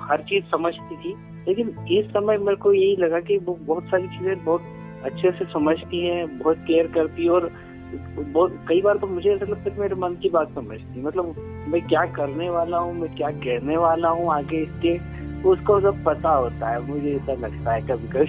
हर 0.00 0.22
चीज़ 0.22 0.44
समझती 0.46 0.96
थी, 0.96 1.14
लेकिन 1.48 1.68
इस 1.90 2.10
समय 2.10 2.38
मेरे 2.38 2.56
को 2.56 2.72
यही 2.72 2.96
लगा 2.96 3.20
कि 3.20 3.38
वो 3.38 3.58
बहुत 3.62 3.84
सारी 3.84 4.08
चीज़ें 4.08 4.44
बहुत 4.44 4.62
अच्छे 5.04 5.30
से 5.30 5.44
समझती 5.52 6.06
है, 6.06 6.24
बहुत 6.38 6.58
केयर 6.66 6.86
करती 6.86 7.24
है 7.24 7.30
और 7.30 7.50
बहुत 7.96 8.64
कई 8.68 8.82
बार 8.82 8.98
तो 8.98 9.06
मुझे 9.06 9.30
ऐसा 9.30 9.46
लगता 9.46 9.70
है 9.70 9.80
मेरे 9.80 9.94
मन 9.94 10.14
की 10.14 10.28
बात 10.28 10.54
समझती 10.54 10.98
है 10.98 11.04
मतलब 11.04 11.34
मैं 11.68 11.86
क्या 11.86 12.04
करने 12.04 12.50
वाला 12.50 12.78
हूँ 12.78 12.94
मैं 12.94 13.14
क्या 13.16 13.30
कहने 13.30 13.76
वाला 13.76 14.08
हूँ 14.08 14.32
आगे 14.32 14.56
इसके 14.56 15.22
उसको 15.48 15.80
सब 15.80 16.04
पता 16.04 16.30
होता 16.30 16.68
है 16.68 16.86
मुझे 16.86 17.14
ऐसा 17.16 17.32
लगता 17.32 17.72
है 17.72 17.82
कभी 17.82 18.08
कभी 18.08 18.26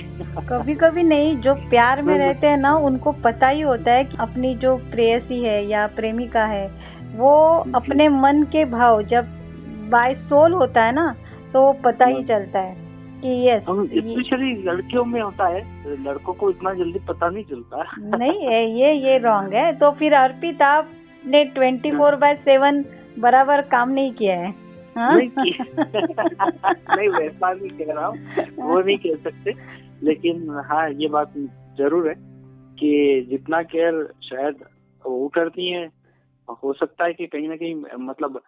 कभी 0.47 0.75
कभी 0.75 1.03
नहीं 1.03 1.37
जो 1.37 1.53
प्यार 1.53 2.01
में। 2.01 2.17
रहते 2.17 2.47
हैं 2.47 2.57
ना 2.57 2.75
उनको 2.75 3.11
पता 3.11 3.47
ही 3.47 3.61
होता 3.61 3.91
है 3.91 4.03
कि 4.03 4.17
अपनी 4.19 4.55
जो 4.55 4.75
प्रेयसी 4.77 5.43
है 5.43 5.67
या 5.67 5.87
प्रेमिका 5.87 6.45
है 6.45 6.67
वो 7.15 7.57
अपने 7.75 8.09
मन 8.09 8.43
के 8.43 8.65
भाव 8.65 9.01
जब 9.01 9.25
बाय 9.89 10.15
सोल 10.15 10.53
होता 10.53 10.83
है 10.83 10.91
ना 10.91 11.15
तो 11.53 11.61
वो 11.61 11.73
पता 11.73 12.05
ही 12.05 12.13
हम्म। 12.13 12.25
चलता 12.25 12.59
है 12.59 12.82
कि 13.23 13.33
यस 13.47 13.63
हम 13.67 13.85
स्पेशली 13.87 14.53
लड़कियों 14.63 15.03
में 15.05 15.19
होता 15.21 15.47
है 15.47 15.61
लड़कों 16.03 16.33
को 16.33 16.49
इतना 16.49 16.73
जल्दी 16.73 16.99
पता 17.07 17.29
नहीं 17.29 17.43
चलता। 17.43 17.83
नहीं 18.17 18.49
ये 18.79 18.93
ये 18.95 19.17
रॉन्ग 19.19 19.53
है। 19.53 19.71
तो 19.79 19.91
फिर 19.99 20.13
अर्पित 20.13 20.61
आपने 20.61 21.43
ट्वेंटी 21.55 21.91
फोर 21.91 22.15
बाय 22.15 22.35
सेवन 22.45 22.83
बराबर 23.19 23.61
काम 23.71 23.89
नहीं 23.89 24.11
किया 24.13 24.35
है 24.35 24.51
हाँ? 24.97 25.15
नहीं 25.15 25.29
नहीं 26.89 27.07
वैसा 27.09 27.51
नहीं 27.53 27.69
कह 27.69 27.93
रहा 27.93 28.05
हूँ। 28.05 28.17
वो 28.57 28.79
नहीं 28.81 28.97
कह 28.97 29.15
सकते। 29.23 29.53
लेकिन 30.03 30.49
हाँ 30.69 30.89
ये 30.91 31.07
बात 31.07 31.33
ज़रूर 31.77 32.07
है 32.09 32.13
कि 32.79 33.25
जितना 33.29 33.61
केयर 33.63 34.07
शायद 34.23 34.63
वो 35.05 35.27
करती 35.27 35.69
है 35.71 35.85
हो 36.61 36.73
सकता 36.73 37.05
है 37.05 37.13
कि 37.13 37.25
कहीं 37.27 37.47
ना 37.49 37.55
कहीं 37.55 37.75
मतलब 38.05 38.41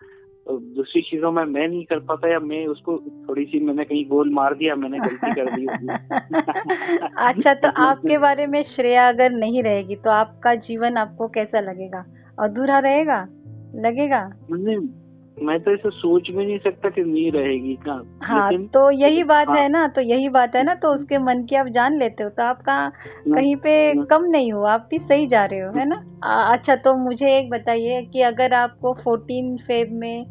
दूसरी 0.51 1.01
चीज़ों 1.01 1.31
में 1.31 1.45
मैं 1.45 1.67
नहीं 1.67 1.85
कर 1.85 1.99
पाता 1.99 2.31
या 2.31 2.39
मैं 2.39 2.67
उसको 2.67 2.99
थोड़ी 3.29 3.45
सी 3.45 3.59
मैंने 3.59 3.83
कहीं 3.83 4.09
गोल 4.09 4.33
मार 4.33 4.53
दिया 4.53 4.75
मैंने 4.75 4.99
गलती 4.99 5.33
कर 5.33 5.55
दी 5.55 5.67
अच्छा 7.17 7.53
तो 7.53 7.67
आपके 7.77 8.17
बारे 8.17 8.47
में 8.47 8.63
श्रेया 8.75 9.09
अगर 9.09 9.29
नहीं 9.29 9.63
रहेगी 9.63 9.95
तो 9.95 10.09
आपका 10.09 10.55
जीवन 10.55 10.97
आपको 10.97 11.27
कैसा 11.27 11.59
लगेगा? 11.59 12.05
अधूरा 12.39 12.79
रहेगा? 12.79 13.27
लगेगा? 13.75 14.33
नहीं 14.51 15.04
मैं 15.37 15.59
तो 15.59 15.71
ऐसे 15.73 15.89
सोच 15.89 16.29
भी 16.31 16.45
नहीं 16.45 16.57
सकता 16.57 16.89
कि 16.89 17.01
नहीं 17.03 17.31
रहेगी 17.31 17.73
का 17.75 18.01
हाँ 18.23 18.51
लेकिन 18.51 18.67
तो 18.67 18.91
यही 18.91 19.23
बात 19.23 19.47
हाँ। 19.47 19.57
है 19.57 19.67
ना 19.69 19.87
तो 19.87 20.01
यही 20.01 20.29
बात 20.29 20.55
है 20.55 20.63
ना 20.63 20.75
तो 20.75 20.93
उसके 20.93 21.17
मन 21.17 21.43
की 21.43 21.55
आप 21.55 21.67
जान 21.67 21.97
लेते 21.99 22.23
हो 22.23 22.29
तो 22.29 22.43
आप 22.43 22.61
कहाँ 22.61 22.91
कहीं 23.27 23.55
पे। 23.55 24.05
कम 24.05 24.23
नहीं 24.25 24.51
हो 24.53 24.63
आप 24.63 24.87
भी 24.89 24.99
सही 24.99 25.27
जा 25.27 25.45
रहे 25.45 25.59
हो 25.59 25.71
है 25.71 25.87
ना 25.89 26.03
आ, 26.23 26.53
अच्छा 26.53 26.75
तो 26.75 26.93
मुझे 26.93 27.37
एक 27.39 27.49
बताइए 27.49 28.01
कि 28.01 28.21
अगर 28.21 28.53
आपको 28.53 28.93
फोर्टीन 28.93 29.57
फेब 29.57 29.91
में 29.91 30.25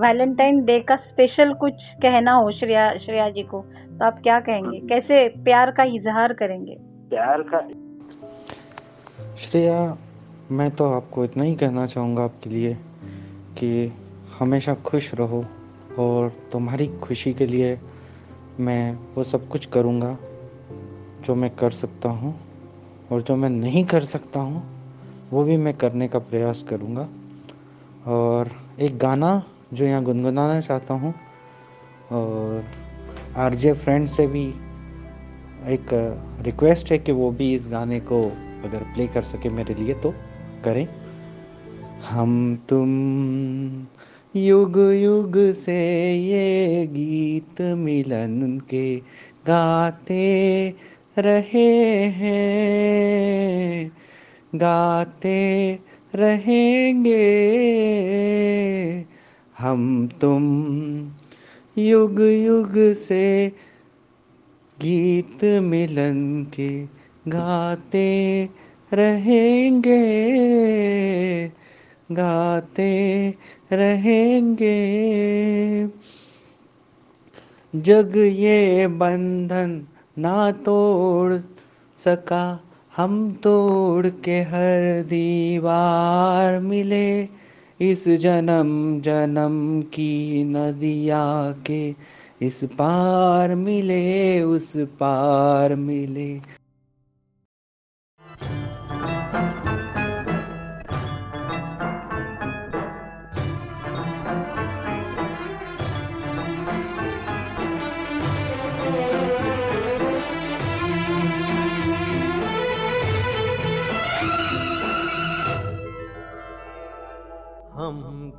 वैलेंटाइन 0.00 0.64
डे 0.64 0.80
का 0.80 0.96
स्पेशल 0.96 1.52
कुछ 1.54 1.72
कहना 2.02 2.32
हो 2.32 2.50
श्रेया 2.50 2.92
श्रेया 2.98 3.30
जी 3.30 3.42
को 3.42 3.60
तो 3.98 4.04
आप 4.04 4.20
क्या 4.22 4.40
कहेंगे 4.40 4.76
हम्म। 4.78 4.88
कैसे 4.88 5.28
प्यार 5.44 5.70
का 5.70 5.84
इजहार 5.84 6.32
करेंगे 6.32 6.76
प्यार 7.10 7.42
का 7.42 7.68
श्रेया 9.36 9.96
मैं 10.50 10.70
तो 10.70 10.92
आपको 10.92 11.24
इतना 11.24 11.44
ही 11.44 11.54
कहना 11.54 11.86
चाहूँगा 11.86 12.22
आपके 12.22 12.50
लिए 12.50 12.74
कि 13.58 13.92
हमेशा 14.40 14.74
खुश 14.74 15.14
रहो 15.14 15.44
और 15.98 16.32
तुम्हारी 16.52 16.86
खुशी 17.02 17.32
के 17.34 17.46
लिए 17.46 17.78
मैं 18.60 18.98
वो 19.14 19.24
सब 19.24 19.48
कुछ 19.48 19.66
करूँगा 19.66 20.16
जो 21.26 21.34
मैं 21.34 21.50
कर 21.56 21.70
सकता 21.70 22.08
हूँ 22.08 22.34
और 23.12 23.22
जो 23.22 23.36
मैं 23.36 23.50
नहीं 23.50 23.84
कर 23.84 24.04
सकता 24.04 24.40
हूँ, 24.40 24.62
वो 25.30 25.44
भी 25.44 25.56
मैं 25.56 25.74
करने 25.74 26.08
का 26.08 26.18
प्रयास 26.18 26.62
करूँगा। 26.62 27.08
और 28.06 28.50
एक 28.80 28.98
गाना 28.98 29.42
जो 29.72 29.84
यहाँ 29.84 30.02
गुनगुनाना 30.02 30.60
चाहता 30.60 30.94
हूँ, 30.94 31.14
और 32.12 32.64
आरजे 33.36 33.72
फ्रेंड 33.72 34.06
से 34.08 34.26
भी 34.26 34.46
एक 35.68 35.88
रिक्वेस्ट 36.42 36.90
है 36.92 36.98
कि 36.98 37.12
वो 37.12 37.30
भी 37.30 37.52
इस 37.54 37.68
गाने 37.68 38.00
को 38.00 38.22
अगर 38.64 38.92
प्ले 38.94 39.06
कर 39.06 39.22
सके 39.22 39.48
मेरे 39.48 39.74
लिए 39.74 39.94
तो 39.94 40.14
करें। 40.64 40.86
हम 42.10 42.56
तुम 42.68 42.88
युग 44.36 44.78
युग 44.78 45.50
से 45.50 46.14
ये 46.16 46.86
गीत 46.86 47.60
मिलन 47.60 48.60
के 48.70 48.96
गाते 49.46 50.74
रहे 51.18 52.04
हैं। 52.04 53.92
गाते 54.54 55.78
रहेंगे। 56.14 57.26
हम 59.58 60.08
तुम 60.20 60.44
युग 61.78 62.20
युग 62.20 62.92
से 62.92 63.52
गीत 64.80 65.44
मिलन 65.44 66.46
के 66.54 66.82
गाते 67.28 68.48
रहेंगे। 68.92 70.00
गाते 72.12 73.34
रहेंगे। 73.72 74.76
जग 77.76 78.12
ये 78.16 78.86
बंधन 78.86 79.86
ना 80.18 80.50
तोड़ 80.50 81.40
सका, 81.96 82.60
हम 82.96 83.32
तोड़ 83.32 84.06
के 84.06 84.40
हर 84.42 85.02
दीवार 85.02 86.58
मिले। 86.60 87.28
इस 87.80 88.08
जन्म 88.08 89.00
जन्म 89.00 89.82
की 89.82 90.44
नदिया 90.44 91.54
के 91.66 91.94
इस 92.42 92.64
पार 92.64 93.54
मिले, 93.54 94.42
उस 94.42 94.72
पार 94.76 95.74
मिले। 95.74 96.59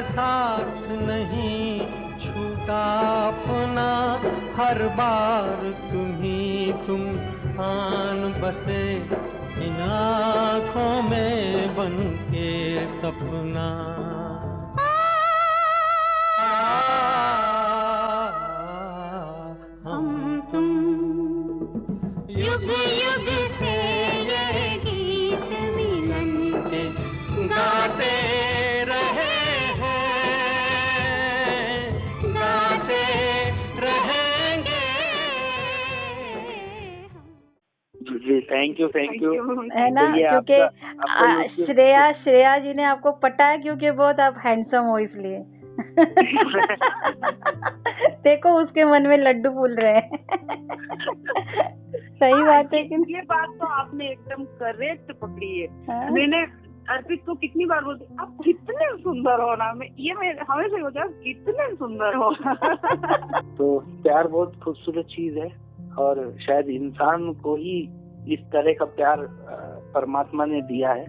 साथ 0.02 0.88
नहीं 0.88 1.80
छूटा 2.20 2.82
अपना, 3.26 4.12
हर 4.56 4.88
बार 4.88 5.56
तुम्ही 5.92 6.72
तुम 6.86 7.00
आन 7.64 8.40
बसे, 8.42 8.94
इन 9.66 9.80
आँखों 9.80 11.02
में 11.02 11.76
बन 11.76 12.18
के 12.30 12.76
सपना। 13.00 13.95
थैंक 38.52 38.80
यू 38.80 38.88
थैंक 38.88 39.22
यू 39.22 39.60
है 39.62 39.90
ना? 39.90 40.40
क्योंकि 40.40 40.68
श्रेया 41.64 42.12
श्रेया 42.12 42.58
जी 42.58 42.74
ने 42.74 42.84
आपको 42.84 43.12
पटाया 43.12 43.56
क्योंकि 43.56 43.90
बहुत 43.90 44.20
आप 44.20 44.34
हैंडसम 44.46 44.82
हो 44.82 44.98
इसलिए। 44.98 45.44
देखो 48.10 48.48
उसके 48.48 48.84
मन 48.84 49.06
में 49.06 49.18
लड्डू 49.18 49.50
फूल 49.50 49.74
रहे 49.74 49.92
हैं। 49.92 50.16
सही 51.96 52.42
बात 52.42 52.74
है। 52.74 52.82
कि 52.82 53.14
ये 53.14 53.20
बात 53.20 53.48
तो 53.60 53.66
आपने 53.66 54.10
एकदम 54.10 54.44
करेक्ट 54.44 55.12
पकड़ी 55.12 55.60
है। 55.60 55.66
हाँ? 55.66 56.10
मैंने 56.10 56.42
अर्पित 56.90 57.22
को 57.26 57.34
कितनी 57.34 57.66
बार 57.66 57.84
बोलती 57.84 58.16
आप 58.20 58.36
कितने 58.44 59.02
सुंदर 59.02 59.40
हो 59.40 59.56
ना? 59.56 59.72
मैं 59.72 59.86
ये 59.98 60.12
मैं 60.12 60.34
हमेशा 60.50 60.80
होता 60.82 61.02
है 61.02 61.08
कितने 61.08 61.74
सुंदर 61.74 62.14
हो 62.14 62.34
तो 63.54 63.78
प्यार 63.78 64.28
बहुत 64.28 64.56
खूबसूरत 64.64 65.04
चीज़ 65.04 65.38
है 65.38 65.66
और 65.98 66.36
शायद 66.46 66.68
इंसान 66.68 67.32
को 67.32 67.56
ही 67.56 67.88
इस 68.28 68.40
तरह 68.40 68.72
का 68.72 68.84
प्यार 68.84 69.26
परमात्मा 69.94 70.44
ने 70.44 70.62
दिया 70.62 70.92
है। 70.92 71.06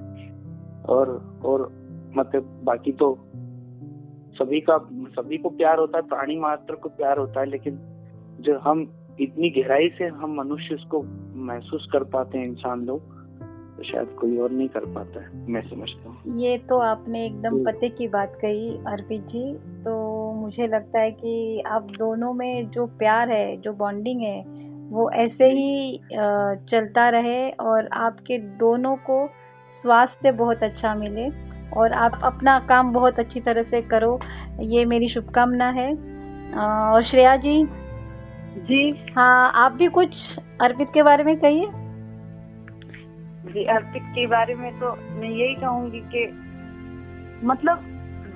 और 0.90 1.08
और 1.46 1.72
मतलब 2.18 2.62
बाकी 2.64 2.92
तो 2.92 3.18
सभी 4.34 4.60
का 4.62 4.78
सभी 5.16 5.38
को 5.38 5.50
प्यार 5.50 5.80
होता 5.80 5.98
है 5.98 6.08
प्राणी 6.08 6.36
मात्र 6.40 6.76
को 6.76 6.90
प्यार 6.90 7.18
होता 7.18 7.40
है 7.40 7.46
लेकिन 7.46 7.80
जो 8.40 8.58
हम 8.60 8.92
इतनी 9.20 9.50
गहराई 9.50 9.90
से 9.90 10.06
हम 10.06 10.34
मनुष्य 10.34 10.76
उसको 10.76 11.04
महसूस 11.36 11.90
कर 11.94 12.04
पाते 12.04 12.38
हैं 12.38 12.46
इंसान 12.46 12.82
लोग 12.82 13.02
तो 13.78 13.84
शायद 13.84 14.08
कोई 14.08 14.38
और 14.38 14.52
नहीं 14.52 14.68
कर 14.68 14.86
पाता 14.86 15.22
है 15.22 15.48
मैं 15.50 15.62
समझता 15.62 16.10
हूँ। 16.10 16.40
ये 16.40 16.58
तो 16.58 16.78
आपने 16.78 17.26
एकदम। 17.26 17.64
पते 17.66 17.90
की 17.90 18.08
बात 18.08 18.34
कही 18.36 18.70
अर्पित 18.78 19.22
जी। 19.22 19.54
तो 19.56 19.94
मुझे 20.34 20.68
लगता 20.68 21.00
है 21.00 21.12
कि 21.12 21.62
आप 21.62 21.84
दोनों 21.84 22.34
में 22.34 22.70
जो 22.70 22.86
प्यार 22.86 23.30
है 23.30 23.58
जो 23.58 23.74
बॉन्डिंग 23.74 24.22
है 24.22 24.67
वो 24.92 25.10
ऐसे 25.12 25.46
ही 25.46 26.00
चलता 26.72 27.08
रहे 27.10 27.50
और 27.62 27.88
आपके 27.94 28.38
दोनों 28.58 28.96
को 28.96 29.26
स्वास्थ्य 29.84 30.32
बहुत 30.32 30.64
अच्छा 30.64 30.94
मिले 30.96 31.28
और 31.72 31.94
आप 31.94 32.20
अपना 32.24 32.60
काम 32.60 32.92
बहुत 32.94 33.20
अच्छी 33.20 33.40
तरह 33.40 33.64
से 33.64 33.82
करो। 33.82 34.20
ये 34.66 34.86
मेरी 34.86 35.10
शुभकामना 35.10 35.70
है। 35.72 35.92
और 36.92 37.04
श्रेया 37.04 37.36
जी? 37.36 37.64
जी। 38.60 39.12
हाँ 39.16 39.52
आप 39.56 39.72
भी 39.72 39.88
कुछ 39.88 40.16
अर्पित 40.62 40.88
के 40.94 41.04
बारे 41.04 41.24
में 41.24 41.36
कहिए। 41.38 41.68
जी 43.54 43.64
अर्पित 43.66 44.04
के 44.16 44.26
बारे 44.28 44.56
में 44.56 44.72
तो 44.80 44.92
मैं 45.20 45.30
यही 45.30 45.56
कहूँगी 45.56 46.00
कि 46.06 46.26
मतलब 47.44 47.84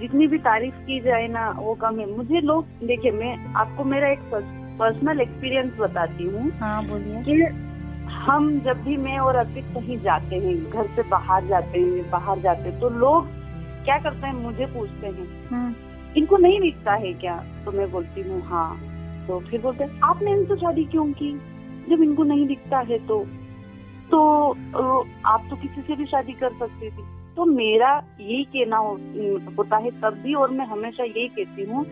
जितनी 0.02 0.28
भी 0.28 0.38
तारीफ़ 0.40 0.76
की 0.76 1.00
जाए 1.00 1.28
ना 1.28 1.50
वो 1.58 1.74
कम 1.76 2.00
है। 2.00 2.06
मुझे 2.10 2.42
लोग 2.42 2.66
देखिए 2.84 3.12
मैं 3.12 3.36
आपको 3.56 3.84
मेरा 3.84 4.08
एक 4.08 4.20
पर्सनल 4.82 5.22
एक्सपीरियंस 5.22 5.74
बताती 5.80 6.24
हूँ 6.24 6.50
हाँ 6.60 6.86
बोलिए। 6.88 7.22
कि 7.24 8.12
हम 8.16 8.50
जब 8.60 8.82
भी 8.84 8.96
मैं 8.98 9.18
और 9.20 9.36
अर्पित 9.36 9.66
कहीं 9.74 10.00
जाते 10.00 10.36
हैं 10.36 10.56
घर 10.70 10.88
से 10.96 11.04
बाहर 11.10 11.46
जाते 11.48 11.80
हैं 11.80 12.10
बाहर 12.12 12.40
जाते 12.40 12.70
हैं 12.70 12.80
तो 12.80 12.90
लोग 12.98 13.28
क्या 13.86 13.98
करते 13.98 14.28
हैं 14.28 14.34
मुझे 14.34 14.66
पूछते 14.66 15.08
हैं। 15.08 15.28
हम्म, 15.50 15.74
इनको 16.18 16.38
नहीं 16.38 16.60
दिखता 16.62 16.94
है 16.94 17.14
क्या? 17.14 17.36
तो 17.66 17.72
मैं 17.72 17.92
बोलती 17.92 18.22
हूँ 18.22 18.42
हाँ। 18.42 18.80
तो 19.28 19.40
फिर 19.40 19.62
बोलते 19.62 19.84
हैं 19.84 20.00
आपने 20.04 20.32
इनसे 20.32 20.56
शादी 20.56 20.84
क्यों 20.86 21.06
की? 21.14 21.32
जब 21.90 22.02
इनको 22.04 22.24
नहीं 22.24 22.48
दिखता 22.48 22.80
है 22.80 22.98
तो। 23.08 23.24
तो 24.12 24.20
आप 25.26 25.48
तो 25.50 25.56
किसी 25.56 25.82
से 25.82 25.96
भी 25.96 26.06
शादी 26.06 26.34
कर 26.34 26.54
सकती 26.60 26.90
थी। 26.90 27.04
तो 27.36 27.46
मेरा 27.46 27.92
यही 28.22 28.44
कहना 28.44 28.78
हो, 28.78 28.94
होता 29.58 29.78
है 29.78 29.92
तब 30.02 30.18
भी 30.24 30.34
और 30.34 30.52
मैं 30.52 30.66
हमेशा 30.66 31.04
यही 31.04 31.28
कहती 31.28 31.64
हूँ 31.64 31.86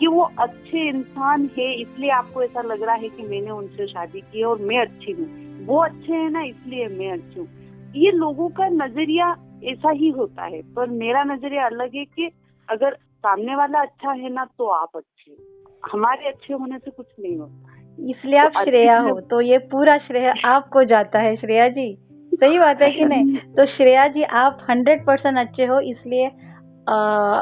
कि 0.00 0.06
वो 0.06 0.22
अच्छे 0.38 0.88
इंसान 0.88 1.48
है 1.58 1.72
इसलिए 1.74 2.10
आपको 2.10 2.42
ऐसा 2.42 2.62
लग 2.62 2.82
रहा 2.82 2.94
है 2.94 3.08
कि 3.08 3.22
मैंने 3.22 3.50
उनसे 3.50 3.86
शादी 3.86 4.20
की 4.20 4.38
है 4.38 4.44
और 4.44 4.58
मैं 4.58 4.78
अच्छी 4.78 5.12
हूँ। 5.12 5.26
वो 5.66 5.78
अच्छे 5.84 6.12
हैं 6.12 6.30
ना 6.30 6.42
इसलिए 6.42 6.88
मैं 6.88 7.10
अच्छी 7.12 7.40
हूँ। 7.40 7.48
ये 7.96 8.10
लोगों 8.10 8.48
का 8.48 8.68
नज़रिया 8.68 9.34
ऐसा 9.64 9.90
ही 9.90 10.08
होता 10.08 10.44
है 10.44 10.62
पर 10.74 10.88
मेरा 10.94 11.22
नज़रिया 11.24 11.66
अलग 11.66 11.94
है 11.96 12.04
कि 12.04 12.30
अगर 12.68 12.94
सामने 12.94 13.56
वाला 13.56 13.80
अच्छा 13.80 14.12
है 14.12 14.32
ना 14.32 14.44
तो 14.58 14.66
आप 14.66 14.96
अच्छे 14.96 15.30
हो। 15.30 15.88
हमारे 15.92 16.28
अच्छे 16.28 16.54
होने 16.54 16.78
से 16.78 16.90
कुछ 16.90 17.06
नहीं 17.20 17.36
होता। 17.36 17.74
इसलिए 18.10 18.38
आप 18.38 18.52
तो 18.54 18.64
श्रेया 18.64 18.98
हो 19.00 19.20
तो 19.20 19.40
ये 19.40 19.58
पूरा 19.68 19.96
श्रेय 19.98 20.32
आपको 20.44 20.84
जाता 20.84 21.18
है 21.18 21.36
श्रेया 21.36 21.68
जी। 21.68 21.94
सही 22.32 22.58
बात 22.58 22.82
है 22.82 22.90
कि 22.90 23.04
नहीं? 23.04 23.36
तो 23.56 23.66
श्रेया 23.66 24.06
जी 24.08 24.22
आप 24.22 24.66
हंड्रेड 24.70 25.06
परसेंट 25.06 25.38
अच्छे 25.38 25.64
हो 25.64 25.80
इसलिए 25.80 26.26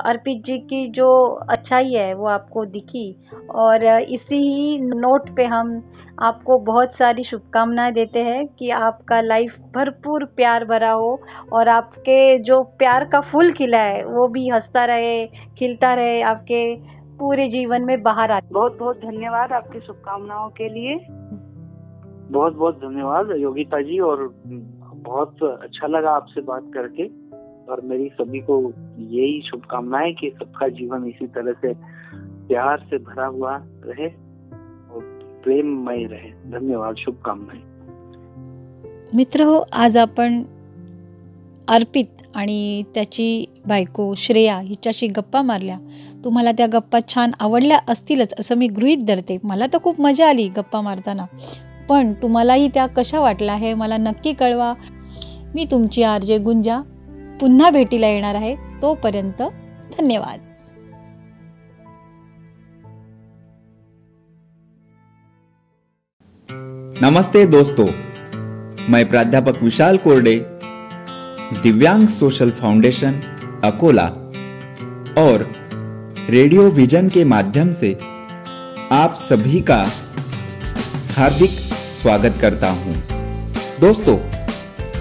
अर्पित 0.06 0.42
जी 0.46 0.58
की 0.58 0.90
जो 0.90 1.26
अच्छाई 1.50 1.92
है, 1.92 2.14
वो 2.14 2.26
आपको 2.26 2.64
दिखी। 2.64 3.26
और 3.50 4.00
इसी 4.00 4.36
ही 4.36 4.78
नोट 4.78 5.36
पे 5.36 5.44
हम 5.44 5.82
आपको 6.22 6.58
बहुत 6.58 6.88
सारी 6.88 7.24
शुभकामनाएँ 7.24 7.92
देते 7.92 8.18
हैं 8.18 8.46
कि 8.46 8.70
आपका 8.70 9.20
लाइफ 9.20 9.56
भरपूर 9.74 10.24
प्यार 10.24 10.64
भरा 10.64 10.90
हो 10.90 11.20
और 11.52 11.68
आपके 11.68 12.38
जो 12.38 12.62
प्यार 12.62 13.04
का 13.04 13.20
फूल 13.20 13.52
खिला 13.52 13.78
है, 13.78 14.04
वो 14.04 14.28
भी 14.28 14.48
हंसता 14.48 14.84
रहे, 14.84 15.26
खिलता 15.26 15.94
रहे, 15.94 16.22
आपके 16.22 16.74
पूरे 17.18 17.48
जीवन 17.48 17.82
में 17.82 18.02
बाहर 18.02 18.30
आ 18.30 18.40
बहुत 18.52 18.78
बहुत 18.78 18.96
धन्यवाद 18.96 19.52
आपकी 19.52 19.80
शुभकामनाओं 19.80 20.48
के 20.50 20.68
लिए। 20.68 20.98
बहुत 22.32 22.56
बहुत 22.56 22.74
धन्यवाद 22.74 23.30
योगिता 23.36 23.80
जी 23.80 23.98
और 23.98 24.34
बहुत 24.94 25.42
अच्छा 25.42 25.86
लगा 25.86 26.10
आपसे 26.10 26.40
बात 26.40 26.62
करके। 26.74 27.23
और 27.70 27.80
मेरी 27.80 28.08
सभी 28.08 28.38
को 28.38 28.72
यही 28.98 29.42
शुभकामनाएं 29.44 30.14
कि 30.14 30.30
सबका 30.30 30.68
जीवन 30.68 31.04
इसी 31.04 31.26
तरह 31.26 31.52
से 31.52 31.72
प्यार 32.48 32.78
से 32.78 32.98
भरा 32.98 33.26
हुआ 33.26 33.56
रहे 33.84 34.06
और 34.94 35.02
प्रेममय 35.44 36.04
रहे। 36.04 36.50
धन्यवाद 36.50 36.94
शुभकामनाएं। 36.98 37.74
मित्र 39.14 39.42
हो 39.42 39.64
आज 39.72 39.96
आपण 39.96 40.42
अर्पित 41.68 42.06
आणि 42.34 42.82
त्याची 42.94 43.46
बायको 43.66 44.14
श्रेया 44.14 44.58
हिच्याशी 44.58 45.06
गप्पा 45.06 45.42
मारल्या. 45.42 45.78
तुम्हाला 46.24 46.52
त्या 46.52 46.66
गप्पा 46.66 46.98
छान 47.08 47.30
आवडल्या 47.40 47.78
असतीलच 47.88 48.34
असं 48.38 48.56
मी 48.56 48.66
गृहीत 48.66 48.98
धरते. 48.98 49.38
मला 49.44 49.66
तर 49.72 49.78
खूप 49.78 50.00
मजा 50.00 50.28
आली 50.28 50.48
गप्पा 50.48 50.80
मारताना. 50.80 51.24
पण 51.88 52.12
तुम्हालाही 52.12 52.68
त्या 52.68 52.86
कशा 52.86 53.20
वाटल्या 53.20 53.54
हे 53.54 53.74
मला 53.74 53.96
नक्की 53.96 54.32
कळवा. 54.32 54.74
मी 55.54 55.64
तुमची 55.70 56.02
आर 56.02 56.20
जे 56.20 56.38
गुंजा. 56.38 56.80
पुन्हा 57.44 57.68
भेटीला 57.70 58.06
येणार 58.06 58.34
आहे 58.34 58.54
तोपर्यंत 58.82 59.42
धन्यवाद. 59.98 60.38
नमस्ते 67.02 67.44
दोस्तों, 67.46 67.86
मैं 68.88 69.04
प्राध्यापक 69.06 69.62
विशाल 69.62 69.96
कोरडे, 69.96 70.36
दिव्यांग 71.62 72.06
सोशल 72.06 72.50
फाउंडेशन, 72.50 73.18
अकोला, 73.64 74.06
और 75.16 75.44
रेडियो 76.28 76.68
विजन 76.70 77.08
के 77.08 77.24
माध्यम 77.24 77.72
से 77.72 77.92
आप 78.90 79.16
सभी 79.18 79.60
का 79.60 79.82
हार्दिक 81.16 81.50
स्वागत 82.00 82.40
करता 82.40 82.70
हूँ। 82.70 82.94
दोस्तों, 83.80 84.16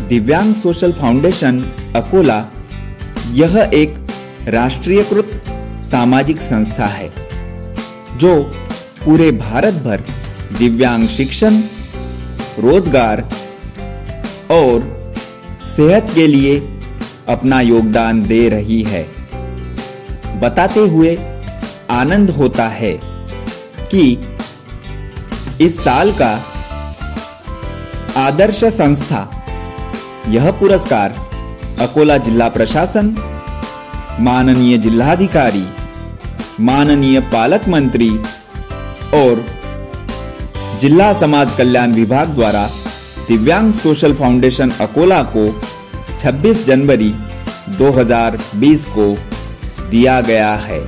दिव्यांग 0.08 0.54
सोशल 0.54 0.92
फाउंडेशन 0.92 1.64
अकोला, 1.96 2.46
यह 3.32 3.58
एक 3.74 3.96
राष्ट्रीयकृत 4.48 5.32
सामाजिक 5.82 6.40
संस्था 6.42 6.86
है, 6.86 7.10
जो 8.18 8.36
पूरे 9.06 9.32
भारत 9.32 9.74
भर 9.74 10.04
दिव्यांग 10.58 11.08
शिक्षण, 11.08 11.62
रोज़गार 12.60 13.22
और 14.52 14.82
सेहत 15.70 16.12
के 16.16 16.28
लिए 16.28 16.60
अपना 17.30 17.60
योगदान 17.62 18.24
दे 18.24 18.48
रही 18.50 18.82
है। 18.84 19.04
बताते 20.40 20.80
हुए 20.80 21.16
आनंद 21.92 22.30
होता 22.30 22.68
है 22.70 22.94
कि 23.92 24.04
इस 25.62 25.80
साल 25.84 26.12
का 26.12 26.34
आदर्श 28.18 28.64
संस्था 28.66 29.22
यह 30.30 30.52
पुरस्कार 30.52 31.16
अकोला 31.82 32.18
जिला 32.18 32.48
प्रशासन, 32.50 33.08
माननीय 34.20 34.78
जिलाधिकारी 34.78 35.64
माननीय 36.60 37.20
पालक 37.32 37.68
मंत्री 37.70 38.10
और 39.14 39.44
जिला 40.82 41.12
समाज 41.14 41.56
कल्याण 41.58 41.94
विभाग 41.94 42.34
द्वारा 42.36 42.66
दिव्यांग 43.28 43.72
सोशल 43.74 44.14
फाउंडेशन 44.14 44.72
अकोला 44.82 45.22
को 45.36 45.46
26 46.20 46.64
जनवरी 46.66 47.12
2020 47.80 48.86
को 48.88 49.08
दिया 49.90 50.20
गया 50.22 50.54
है। 50.58 50.80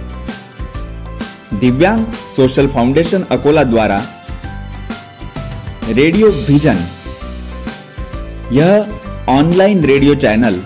दिव्यांग 1.59 2.05
सोशल 2.35 2.67
फाउंडेशन 2.67 3.23
अकोला 3.31 3.63
द्वारा 3.63 3.99
रेडियो 5.89 6.27
विजन, 6.47 6.85
यह 8.51 8.71
ऑनलाइन 9.29 9.83
रेडियो 9.85 10.15
चैनल 10.15 10.59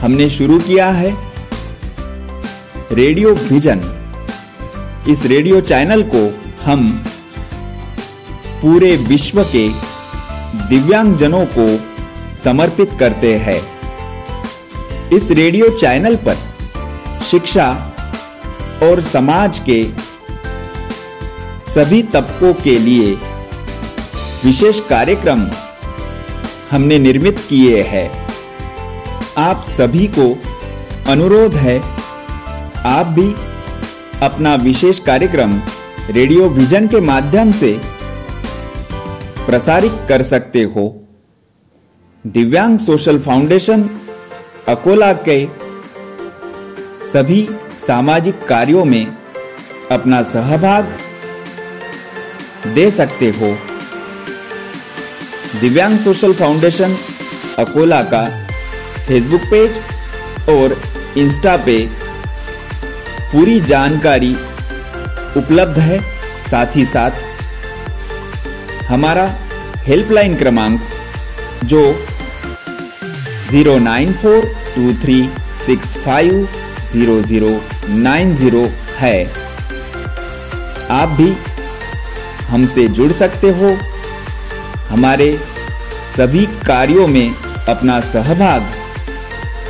हमने 0.00 0.28
शुरू 0.30 0.58
किया 0.58 0.90
है 0.90 1.16
रेडियो 2.92 3.34
विजन। 3.34 3.80
इस 5.08 5.24
रेडियो 5.26 5.60
चैनल 5.60 6.02
को 6.02 6.40
हम 6.64 7.04
पूरे 8.62 8.96
विश्व 8.96 9.42
के 9.44 9.68
दिव्यांगजनों 10.68 11.44
को 11.58 11.66
समर्पित 12.34 12.90
करते 13.00 13.34
हैं। 13.36 13.60
इस 15.12 15.30
रेडियो 15.30 15.68
चैनल 15.78 16.16
पर 16.16 16.36
शिक्षा 17.24 17.68
और 18.82 19.00
समाज 19.00 19.58
के 19.68 19.84
सभी 21.72 22.02
तबकों 22.02 22.52
के 22.54 22.78
लिए 22.78 23.14
विशेष 24.44 24.80
कार्यक्रम 24.80 25.48
हमने 26.70 26.98
निर्मित 26.98 27.38
किए 27.38 27.82
हैं। 27.82 28.25
आप 29.38 29.62
सभी 29.62 30.06
को 30.08 30.22
अनुरोध 31.10 31.54
है, 31.54 31.78
आप 32.84 33.06
भी 33.06 33.34
अपना 34.22 34.54
विशेष 34.54 35.00
कार्यक्रम 35.00 35.52
रेडियो 36.10 36.48
विजन 36.48 36.86
के 36.88 37.00
माध्यम 37.00 37.50
से 37.52 37.72
प्रसारित 39.46 39.98
कर 40.08 40.22
सकते 40.22 40.62
हो। 40.76 40.84
दिव्यांग 42.24 42.78
सोशल 42.78 43.18
फाउंडेशन, 43.18 43.82
अकोला 44.68 45.12
के 45.28 45.38
सभी 47.06 47.48
सामाजिक 47.78 48.46
कार्यों 48.46 48.84
में 48.84 49.06
अपना 49.92 50.22
सहभाग 50.22 50.96
दे 52.74 52.90
सकते 52.90 53.30
हो। 53.30 53.54
दिव्यांग 55.60 55.98
सोशल 55.98 56.34
फाउंडेशन, 56.34 56.96
अकोला 57.58 58.02
का 58.04 58.24
फेसबुक 59.06 59.42
पेज 59.50 59.78
और 60.50 60.80
इंस्टा 61.18 61.56
पे 61.66 61.78
पूरी 63.32 63.60
जानकारी 63.62 64.34
उपलब्ध 65.36 65.78
है। 65.78 65.98
साथ 66.50 66.76
ही 66.76 66.84
साथ 66.86 67.24
हमारा 68.88 69.24
हेल्पलाइन 69.86 70.34
क्रमांक 70.36 70.80
जो 71.64 71.82
zero 73.50 73.78
nine 73.78 74.12
four 74.22 74.46
two 74.74 74.92
three 75.02 75.18
six 75.66 75.96
five 76.04 76.48
zero 76.92 77.20
zero 77.22 77.50
nine 77.88 78.34
zero 78.34 78.64
है। 78.98 79.18
आप 80.92 81.08
भी 81.20 81.30
हमसे 82.48 82.86
जुड़ 82.88 83.10
सकते 83.12 83.50
हो। 83.60 83.76
हमारे 84.88 85.30
सभी 86.16 86.46
कार्यों 86.66 87.06
में 87.08 87.34
अपना 87.68 87.98
सहभाग 88.12 88.72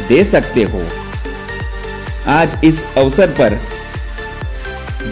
दे 0.09 0.25
सकते 0.25 0.63
हो। 0.65 0.83
आज 2.31 2.65
इस 2.65 2.85
अवसर 2.97 3.31
पर 3.31 3.59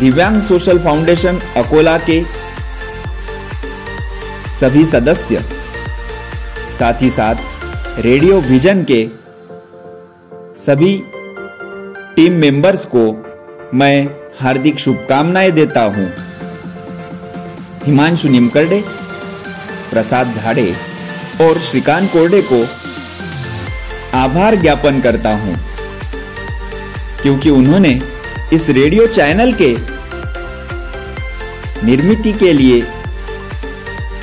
दिव्यांग 0.00 0.40
सोशल 0.42 0.78
फाउंडेशन 0.78 1.38
अकोला 1.56 1.96
के 2.08 2.22
सभी 4.50 4.84
सदस्य, 4.86 5.42
साथ 6.78 7.02
ही 7.02 7.10
साथ 7.10 8.00
रेडियो 8.00 8.40
विजन 8.40 8.84
के 8.90 9.06
सभी 10.58 10.96
टीम 12.16 12.32
मेंबर्स 12.32 12.84
को 12.94 13.04
मैं 13.74 14.06
हार्दिक 14.40 14.78
शुभकामनाएँ 14.78 15.50
देता 15.50 15.82
हूँ। 15.94 16.08
हिमांशु 17.84 18.28
निमकरडे, 18.28 18.82
प्रसाद 19.90 20.32
झाड़े 20.34 20.74
और 21.40 21.60
श्रीकांत 21.60 22.10
कोरडे 22.12 22.42
को 22.42 22.64
आभार 24.14 24.56
ज्ञापन 24.56 25.00
करता 25.00 25.30
हूँ, 25.34 25.56
क्योंकि 27.22 27.50
उन्होंने 27.50 28.00
इस 28.52 28.68
रेडियो 28.70 29.06
चैनल 29.08 29.52
के 29.52 29.72
निर्मिति 31.86 32.32
के 32.32 32.52
लिए 32.52 32.80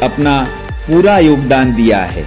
अपना 0.04 0.42
पूरा 0.88 1.18
योगदान 1.20 1.74
दिया 1.76 2.00
है। 2.06 2.26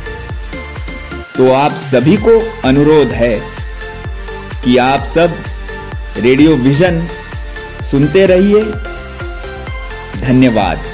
तो 1.37 1.53
आप 1.53 1.77
सभी 1.77 2.16
को 2.18 2.38
अनुरोध 2.64 3.12
है 3.12 3.35
कि 4.64 4.77
आप 4.79 5.05
सब 5.05 5.37
रेडियो 6.18 6.57
विजन 6.59 7.07
सुनते 7.83 8.27
रहिए। 8.27 8.62
धन्यवाद। 10.20 10.93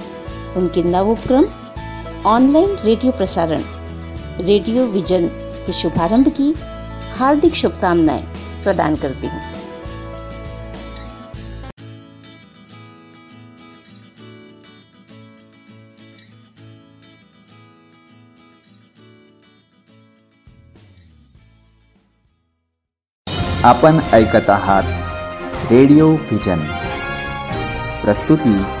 उनके 0.57 0.83
नवोपक्रम 0.83 1.45
ऑनलाइन 2.27 2.75
रेडियो 2.85 3.11
प्रसारण, 3.11 3.61
रेडियो 4.41 4.85
विजन 4.87 5.27
के 5.65 5.73
शुभारंभ 5.73 6.27
की 6.37 6.53
हार्दिक 7.17 7.55
शुभकामनाएँ 7.55 8.23
प्रदान 8.63 8.95
करती 8.95 9.27
हूँ। 9.27 9.41
आपण 23.65 23.99
ऐकत 24.13 24.49
आहात 24.49 25.71
रेडिओ 25.71 26.07
व्हिजन 26.09 26.61
प्रस्तुती 28.03 28.80